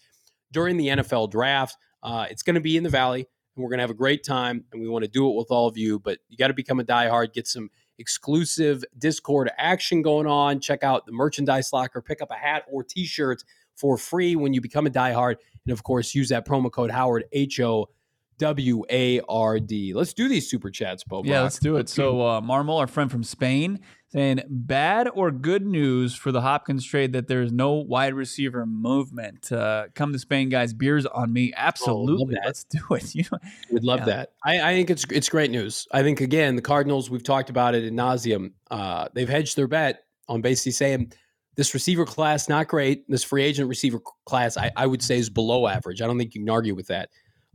[0.52, 1.78] during the NFL draft.
[2.02, 4.24] Uh, it's going to be in the Valley, and we're going to have a great
[4.24, 6.00] time, and we want to do it with all of you.
[6.00, 10.60] But you got to become a diehard, get some exclusive Discord action going on.
[10.60, 13.44] Check out the merchandise locker, pick up a hat or t shirt
[13.76, 15.38] for free when you become a diehard.
[15.66, 17.90] And of course, use that promo code Howard, H O
[18.38, 19.94] W A R D.
[19.94, 21.26] Let's do these super chats, Bob.
[21.26, 21.90] Yeah, let's do it.
[21.90, 23.80] So, uh, Marmol, our friend from Spain,
[24.10, 29.52] saying bad or good news for the Hopkins trade that there's no wide receiver movement.
[29.52, 30.74] Uh, come to Spain, guys.
[30.74, 31.54] Beers on me.
[31.56, 32.36] Absolutely.
[32.38, 33.16] Oh, let's do it.
[33.16, 33.38] You know,
[33.72, 34.06] We'd love yeah.
[34.06, 34.34] that.
[34.44, 35.88] I, I, think it's it's great news.
[35.92, 37.10] I think again, the Cardinals.
[37.10, 38.54] We've talked about it in nauseum.
[38.72, 41.14] Uh, they've hedged their bet on basically saying
[41.56, 43.10] this receiver class not great.
[43.10, 46.02] This free agent receiver class, I, I would say, is below average.
[46.02, 47.10] I don't think you can argue with that.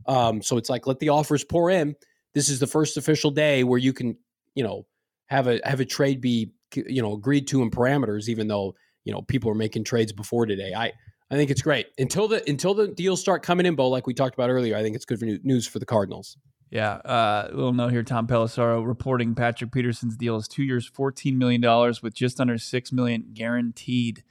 [0.09, 1.95] Um, so it's like let the offers pour in.
[2.33, 4.17] This is the first official day where you can,
[4.55, 4.87] you know,
[5.27, 8.75] have a have a trade be, you know, agreed to in parameters, even though
[9.05, 10.73] you know people are making trades before today.
[10.75, 10.93] I
[11.31, 13.87] I think it's great until the until the deals start coming in, Bo.
[13.87, 16.37] Like we talked about earlier, I think it's good for news for the Cardinals.
[16.71, 18.03] Yeah, uh, little note here.
[18.03, 22.57] Tom Pelissero reporting Patrick Peterson's deal is two years, fourteen million dollars, with just under
[22.57, 24.23] six million guaranteed.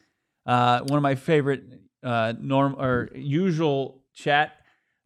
[0.44, 1.62] Uh, one of my favorite
[2.02, 4.52] uh, norm or usual chat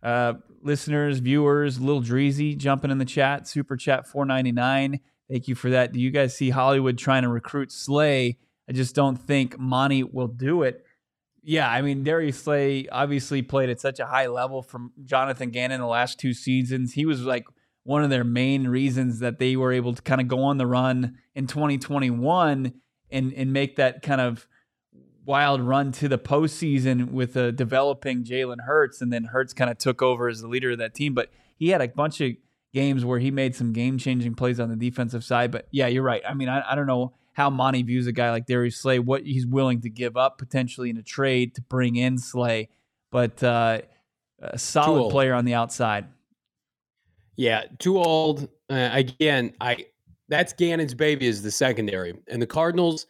[0.03, 5.01] uh, listeners, viewers, Little Dreezy jumping in the chat, super chat 499.
[5.31, 5.93] Thank you for that.
[5.93, 8.39] Do you guys see Hollywood trying to recruit Slay?
[8.69, 10.85] I just don't think Monti will do it.
[11.43, 15.81] Yeah, I mean, Darius Slay obviously played at such a high level from Jonathan Gannon
[15.81, 16.93] the last two seasons.
[16.93, 17.45] He was like
[17.83, 20.67] one of their main reasons that they were able to kind of go on the
[20.67, 22.73] run in 2021
[23.11, 24.47] and and make that kind of
[25.25, 29.79] wild run to the postseason with a developing Jalen Hurts, and then Hurts kind of
[29.79, 31.15] took over as the leader of that team.
[31.15, 32.33] But he had a bunch of
[32.73, 35.51] games where he made some game changing plays on the defensive side.
[35.51, 36.23] But yeah, you're right.
[36.29, 39.23] I mean, I, I don't know how Monti views a guy like Darius Slay, what
[39.23, 42.69] he's willing to give up potentially in a trade to bring in Slay,
[43.11, 43.81] but uh,
[44.41, 46.07] a solid player on the outside.
[47.37, 48.49] Yeah, too old.
[48.69, 49.87] Uh, again, I
[50.29, 53.07] that's Gannon's baby is the secondary, and the Cardinals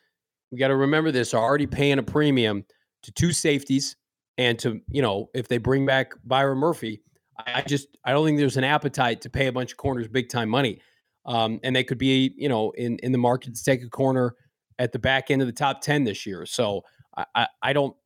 [0.52, 2.64] we got to remember this, are already paying a premium
[3.02, 3.96] to two safeties
[4.38, 7.02] and to, you know, if they bring back Byron Murphy,
[7.46, 10.28] I just I don't think there's an appetite to pay a bunch of corners big
[10.28, 10.80] time money.
[11.24, 14.34] Um, and they could be, you know, in in the market to take a corner
[14.78, 16.44] at the back end of the top 10 this year.
[16.46, 16.82] So
[17.16, 17.96] I, I, I don't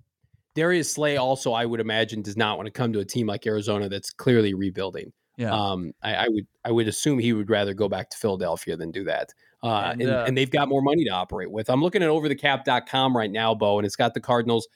[0.54, 3.46] Darius Slay also, I would imagine, does not want to come to a team like
[3.46, 5.12] Arizona that's clearly rebuilding.
[5.36, 5.52] Yeah.
[5.52, 8.90] Um, I, I, would I would assume he would rather go back to Philadelphia than
[8.90, 9.34] do that.
[9.62, 11.70] Uh, and, and, uh, and, they've got more money to operate with.
[11.70, 14.68] I'm looking at overthecap.com right now, Bo, and it's got the Cardinals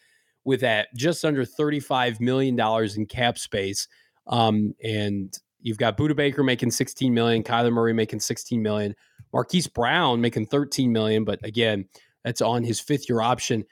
[0.44, 2.59] with that just under $35 million
[2.97, 3.86] in cap space.
[4.27, 8.94] Um, and you've got Budda Baker making 16 million, Kyler Murray making 16 million,
[9.32, 11.85] Marquise Brown making 13 million, but again,
[12.24, 13.65] that's on his fifth year option.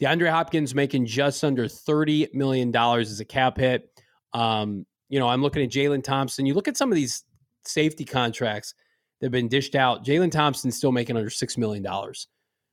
[0.00, 3.88] DeAndre Hopkins making just under $30 million as a cap hit.
[4.32, 6.46] Um, you know, I'm looking at Jalen Thompson.
[6.46, 7.24] You look at some of these
[7.64, 8.74] safety contracts
[9.22, 10.04] that have been dished out.
[10.04, 12.26] Jalen Thompson's still making under six million dollars,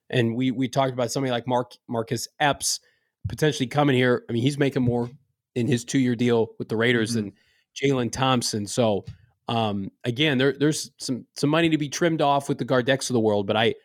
[0.09, 2.79] and we we talked about somebody like Mark Marcus Epps
[3.27, 4.25] potentially coming here.
[4.27, 5.11] I mean, he's making more
[5.53, 7.25] in his two year deal with the Raiders mm-hmm.
[7.25, 7.33] than
[7.79, 8.65] Jalen Thompson.
[8.65, 9.05] So
[9.47, 13.13] um, again, there, there's some some money to be trimmed off with the Gardex of
[13.13, 13.75] the world, but I.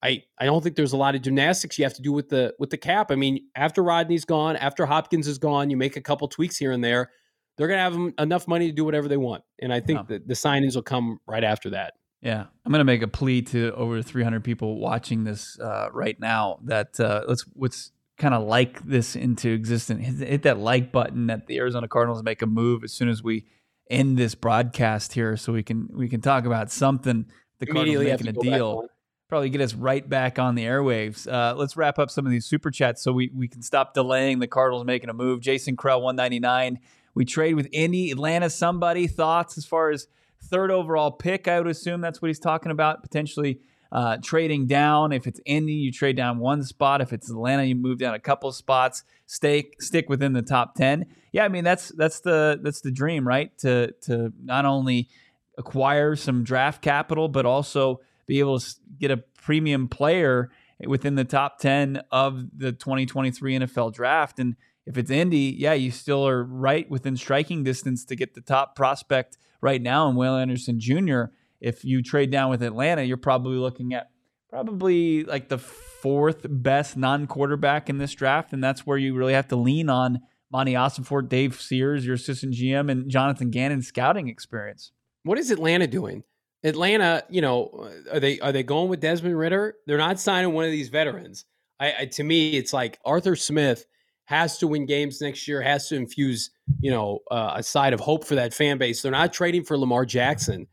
[0.00, 2.54] I, I don't think there's a lot of gymnastics you have to do with the
[2.60, 3.10] with the cap.
[3.10, 6.70] I mean, after Rodney's gone, after Hopkins is gone, you make a couple tweaks here
[6.70, 7.10] and there.
[7.56, 10.04] They're going to have enough money to do whatever they want, and I think yeah.
[10.10, 11.94] that the signings will come right after that.
[12.20, 16.18] Yeah, I'm going to make a plea to over 300 people watching this uh, right
[16.18, 20.04] now that uh, let's let's kind of like this into existence.
[20.04, 23.22] Hit, hit, that like button that the Arizona Cardinals make a move as soon as
[23.22, 23.46] we
[23.88, 27.26] end this broadcast here, so we can we can talk about something.
[27.60, 28.88] The Cardinals making a deal,
[29.28, 31.30] probably get us right back on the airwaves.
[31.30, 34.40] Uh, let's wrap up some of these super chats so we we can stop delaying
[34.40, 35.40] the Cardinals making a move.
[35.40, 36.80] Jason Krell 199.
[37.14, 38.50] We trade with Indy, Atlanta.
[38.50, 40.08] Somebody thoughts as far as
[40.44, 41.48] third overall pick.
[41.48, 43.02] I would assume that's what he's talking about.
[43.02, 43.60] Potentially
[43.90, 45.12] uh, trading down.
[45.12, 47.00] If it's Indy, you trade down one spot.
[47.00, 49.04] If it's Atlanta, you move down a couple spots.
[49.26, 51.06] Stay stick within the top ten.
[51.32, 53.56] Yeah, I mean that's that's the that's the dream, right?
[53.58, 55.08] To to not only
[55.56, 60.50] acquire some draft capital, but also be able to get a premium player
[60.86, 64.38] within the top 10 of the 2023 NFL draft.
[64.38, 64.54] And
[64.86, 68.76] if it's Indy, yeah, you still are right within striking distance to get the top
[68.76, 71.24] prospect right now in Will Anderson Jr.
[71.60, 74.10] If you trade down with Atlanta, you're probably looking at
[74.50, 79.48] probably like the fourth best non-quarterback in this draft, and that's where you really have
[79.48, 80.20] to lean on
[80.50, 84.92] Monti Ossenfort, Dave Sears, your assistant GM, and Jonathan Gannon's scouting experience.
[85.24, 86.24] What is Atlanta doing?
[86.64, 89.76] Atlanta, you know, are they are they going with Desmond Ridder?
[89.86, 91.44] They're not signing one of these veterans.
[91.78, 93.84] I, I to me, it's like Arthur Smith
[94.28, 96.50] has to win games next year, has to infuse,
[96.80, 99.00] you know, uh, a side of hope for that fan base.
[99.00, 100.66] They're not trading for Lamar Jackson.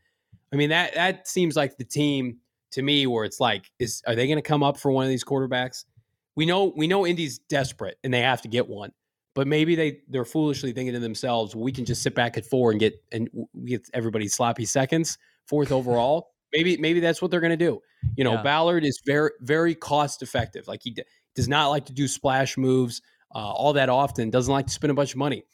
[0.52, 2.36] I mean, that that seems like the team
[2.72, 5.08] to me where it's like, is are they going to come up for one of
[5.08, 5.86] these quarterbacks?
[6.34, 8.92] We know we know Indy's desperate and they have to get one,
[9.34, 12.72] but maybe they they're foolishly thinking to themselves, we can just sit back at four
[12.72, 15.16] and get and we get everybody sloppy seconds,
[15.46, 16.32] fourth overall.
[16.52, 17.80] maybe maybe that's what they're going to do.
[18.16, 18.42] You know, yeah.
[18.42, 20.68] Ballard is very very cost effective.
[20.68, 21.04] Like he d-
[21.34, 23.00] does not like to do splash moves
[23.34, 25.44] uh, all that often, doesn't like to spend a bunch of money.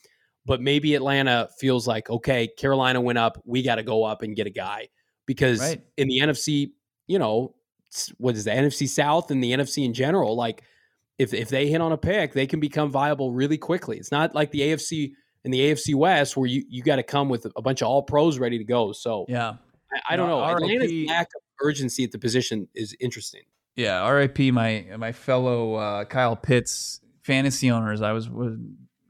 [0.44, 3.40] But maybe Atlanta feels like, okay, Carolina went up.
[3.44, 4.88] We got to go up and get a guy.
[5.26, 5.80] Because right.
[5.96, 6.72] in the NFC,
[7.06, 7.54] you know,
[8.18, 10.62] what is the NFC South and the NFC in general, like
[11.18, 13.98] if, if they hit on a pick, they can become viable really quickly.
[13.98, 15.12] It's not like the AFC
[15.44, 18.02] and the AFC West where you, you got to come with a bunch of all
[18.02, 18.92] pros ready to go.
[18.92, 19.54] So yeah,
[19.92, 20.42] I, I don't know.
[20.42, 23.42] Atlanta's lack of urgency at the position is interesting.
[23.76, 28.02] Yeah, RIP my my fellow uh, Kyle Pitts fantasy owners.
[28.02, 28.56] I was, was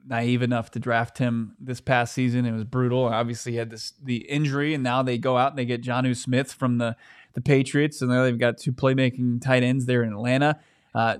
[0.06, 2.46] naive enough to draft him this past season.
[2.46, 3.04] It was brutal.
[3.04, 6.16] Obviously, he had this the injury, and now they go out and they get Jonnu
[6.16, 6.96] Smith from the
[7.34, 10.60] the Patriots, and now they've got two playmaking tight ends there in Atlanta.
[10.94, 11.16] Uh,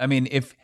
[0.00, 0.54] I mean, if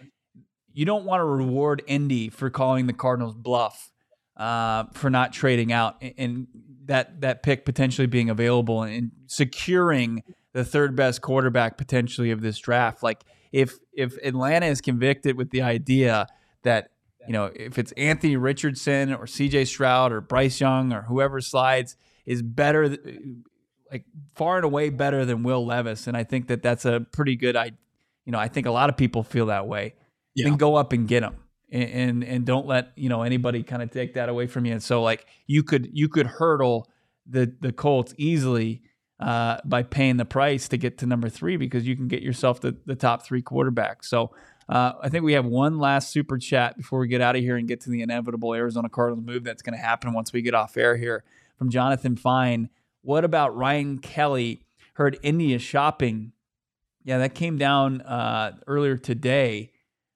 [0.73, 3.91] you don't want to reward Indy for calling the Cardinals bluff
[4.37, 6.47] uh, for not trading out and
[6.87, 10.23] that that pick potentially being available and securing
[10.53, 13.03] the third best quarterback potentially of this draft.
[13.03, 16.27] Like if if Atlanta is convicted with the idea
[16.63, 16.91] that
[17.27, 19.67] you know if it's Anthony Richardson or C.J.
[19.67, 21.97] Stroud or Bryce Young or whoever slides
[22.27, 22.97] is better,
[23.91, 24.05] like
[24.35, 27.57] far and away better than Will Levis, and I think that that's a pretty good.
[27.57, 27.73] I,
[28.25, 29.95] you know, I think a lot of people feel that way.
[30.35, 30.49] Yeah.
[30.49, 31.37] Then go up and get him.
[31.71, 34.73] And, and, and don't let you know anybody kind of take that away from you.
[34.73, 36.89] And so like you could you could hurdle
[37.27, 38.83] the the Colts easily
[39.21, 42.61] uh, by paying the price to get to number three because you can get yourself
[42.61, 44.05] the, the top three quarterbacks.
[44.05, 44.31] So
[44.69, 47.57] uh, I think we have one last super chat before we get out of here
[47.57, 50.55] and get to the inevitable Arizona Cardinals move that's going to happen once we get
[50.55, 51.25] off air here
[51.57, 52.69] from Jonathan Fine.
[53.03, 54.63] What about Ryan Kelly?
[54.95, 56.33] Heard India shopping.
[57.05, 59.73] Yeah, that came down uh, earlier today.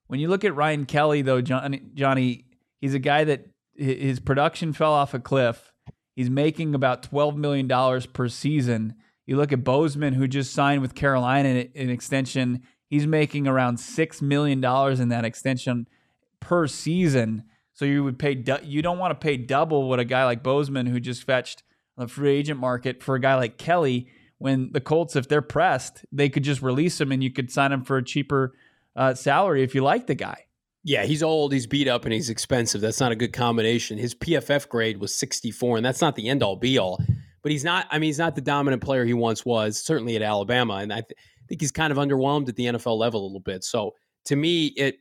[0.09, 2.45] When you look at Ryan Kelly, though, Johnny,
[2.81, 5.72] he's a guy that his production fell off a cliff
[6.15, 8.95] He's making about $12 million per season.
[9.27, 12.63] You look at Bozeman, who just signed with Carolina in an extension.
[12.89, 14.63] He's making around $6 million
[15.01, 15.89] in that extension
[16.41, 17.45] per season.
[17.73, 20.87] So you would pay, you don't want to pay double what a guy like Bozeman,
[20.87, 21.63] who just fetched
[21.97, 24.09] the free agent market for a guy like Kelly,
[24.39, 27.71] when the Colts, if they're pressed, they could just release him and you could sign
[27.71, 28.53] him for a cheaper
[28.97, 30.47] uh, salary if you like the guy.
[30.85, 32.81] Yeah, he's old, he's beat up, and he's expensive.
[32.81, 33.99] That's not a good combination.
[33.99, 37.01] His PFF grade was 64, and that's not the end all be all.
[37.43, 40.23] But he's not, I mean, he's not the dominant player he once was, certainly at
[40.23, 40.75] Alabama.
[40.75, 41.19] And I th-
[41.49, 43.65] think he's kind of underwhelmed at the NFL level a little bit.
[43.65, 43.95] So
[44.27, 44.97] to me, it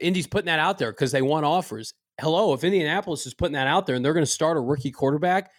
[0.00, 1.92] Indy's putting that out there because they want offers.
[2.20, 4.90] Hello, if Indianapolis is putting that out there and they're going to start a rookie
[4.90, 5.50] quarterback,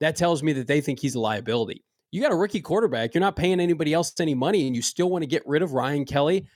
[0.00, 1.84] that tells me that they think he's a liability.
[2.10, 5.10] You got a rookie quarterback, you're not paying anybody else any money, and you still
[5.10, 6.46] want to get rid of Ryan Kelly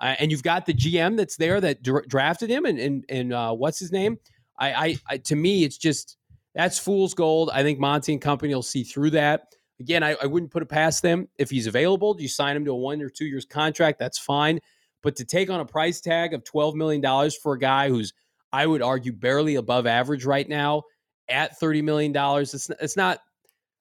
[0.00, 3.32] uh, and you've got the GM that's there that dra- drafted him, and and and
[3.32, 4.18] uh, what's his name?
[4.58, 6.16] I, I, I, to me, it's just
[6.54, 7.50] that's fool's gold.
[7.52, 9.54] I think Monti and company will see through that.
[9.78, 12.16] Again, I, I wouldn't put it past them if he's available.
[12.18, 14.60] You sign him to a one or two years contract, that's fine.
[15.02, 18.12] But to take on a price tag of twelve million dollars for a guy who's,
[18.52, 20.82] I would argue, barely above average right now
[21.28, 23.20] at thirty million dollars, it's it's not.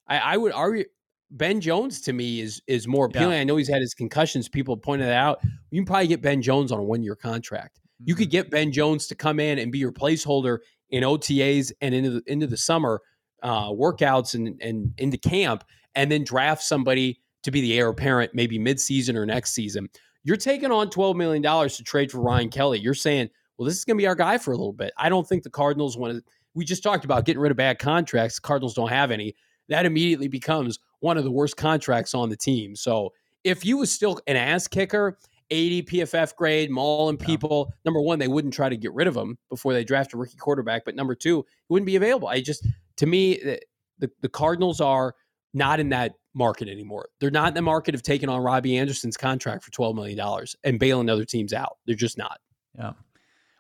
[0.08, 0.86] I, I would argue
[1.32, 3.34] Ben Jones to me is is more appealing.
[3.34, 3.42] Yeah.
[3.42, 4.50] I know he's had his concussions.
[4.50, 5.40] People pointed that out.
[5.72, 7.80] You can probably get Ben Jones on a one year contract.
[7.80, 8.10] Mm-hmm.
[8.10, 11.94] You could get Ben Jones to come in and be your placeholder in OTAs and
[11.94, 13.02] into the into the summer
[13.44, 15.64] uh, workouts and and into camp,
[15.96, 19.88] and then draft somebody to be the heir apparent maybe midseason or next season.
[20.24, 22.80] You're taking on twelve million dollars to trade for Ryan Kelly.
[22.80, 24.94] You're saying, well, this is going to be our guy for a little bit.
[24.98, 26.24] I don't think the Cardinals want to.
[26.56, 28.36] We just talked about getting rid of bad contracts.
[28.36, 29.36] The Cardinals don't have any.
[29.70, 32.76] That immediately becomes one of the worst contracts on the team.
[32.76, 33.14] So
[33.44, 35.18] if you was still an ass kicker,
[35.52, 37.76] 80 PFF grade, mauling people, yeah.
[37.86, 40.38] number one, they wouldn't try to get rid of him before they draft a rookie
[40.38, 40.86] quarterback.
[40.86, 42.28] But number two, he wouldn't be available.
[42.28, 42.68] I just,
[42.98, 43.58] to me,
[43.98, 45.16] the, the Cardinals are
[45.54, 47.10] not in that market anymore.
[47.20, 50.80] They're not in the market of taking on Robbie Anderson's contract for $12 million and
[50.80, 51.78] bailing other teams out.
[51.86, 52.40] They're just not.
[52.78, 52.94] Yeah.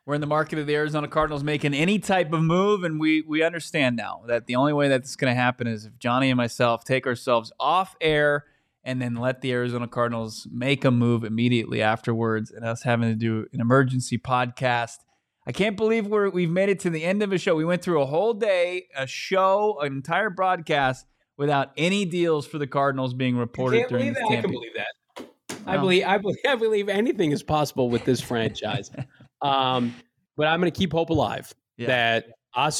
[0.10, 3.22] We're in the market of the Arizona Cardinals making any type of move, and we
[3.22, 5.99] we understand now that the only way that this is going to happen is if
[5.99, 8.45] Johnny and myself take ourselves off air
[8.84, 13.15] and then let the Arizona Cardinals make a move immediately afterwards, and us having to
[13.15, 14.98] do an emergency podcast.
[15.45, 17.53] I can't believe we're we've made it to the end of a show.
[17.53, 21.06] We went through a whole day, a show, an entire broadcast
[21.38, 24.23] without any deals for the Cardinals being reported during this.
[24.27, 25.27] I can believe that.
[25.68, 28.90] I believe I believe I believe anything is possible with this franchise.
[29.41, 29.94] Um,
[30.38, 31.88] but I'm going to keep hope alive yeah.
[31.88, 32.26] that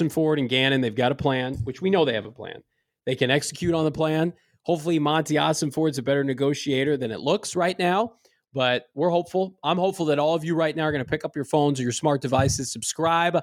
[0.10, 2.62] Ford and Gannon, they've got a plan, which we know they have a plan.
[3.06, 4.34] They can execute on the plan.
[4.64, 8.14] Hopefully, Monti Ossenfort's a better negotiator than it looks right now.
[8.54, 9.56] But we're hopeful.
[9.64, 11.80] I'm hopeful that all of you right now are going to pick up your phones
[11.80, 13.40] or your smart devices, subscribe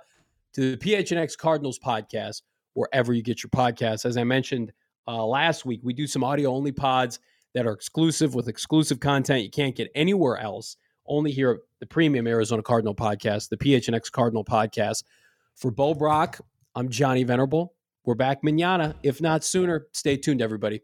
[0.54, 2.42] to the PHNX Cardinals podcast
[2.74, 4.04] wherever you get your podcasts.
[4.04, 4.72] As I mentioned
[5.06, 7.20] uh, last week, we do some audio only pods
[7.54, 10.76] that are exclusive with exclusive content you can't get anywhere else
[11.08, 15.04] only here at the premium Arizona Cardinal podcast, the PHNX Cardinal podcast.
[15.54, 16.38] For Bo Brack,
[16.74, 17.74] I'm Johnny Venerable.
[18.04, 19.86] We're back manana, if not sooner.
[19.92, 20.82] Stay tuned, everybody.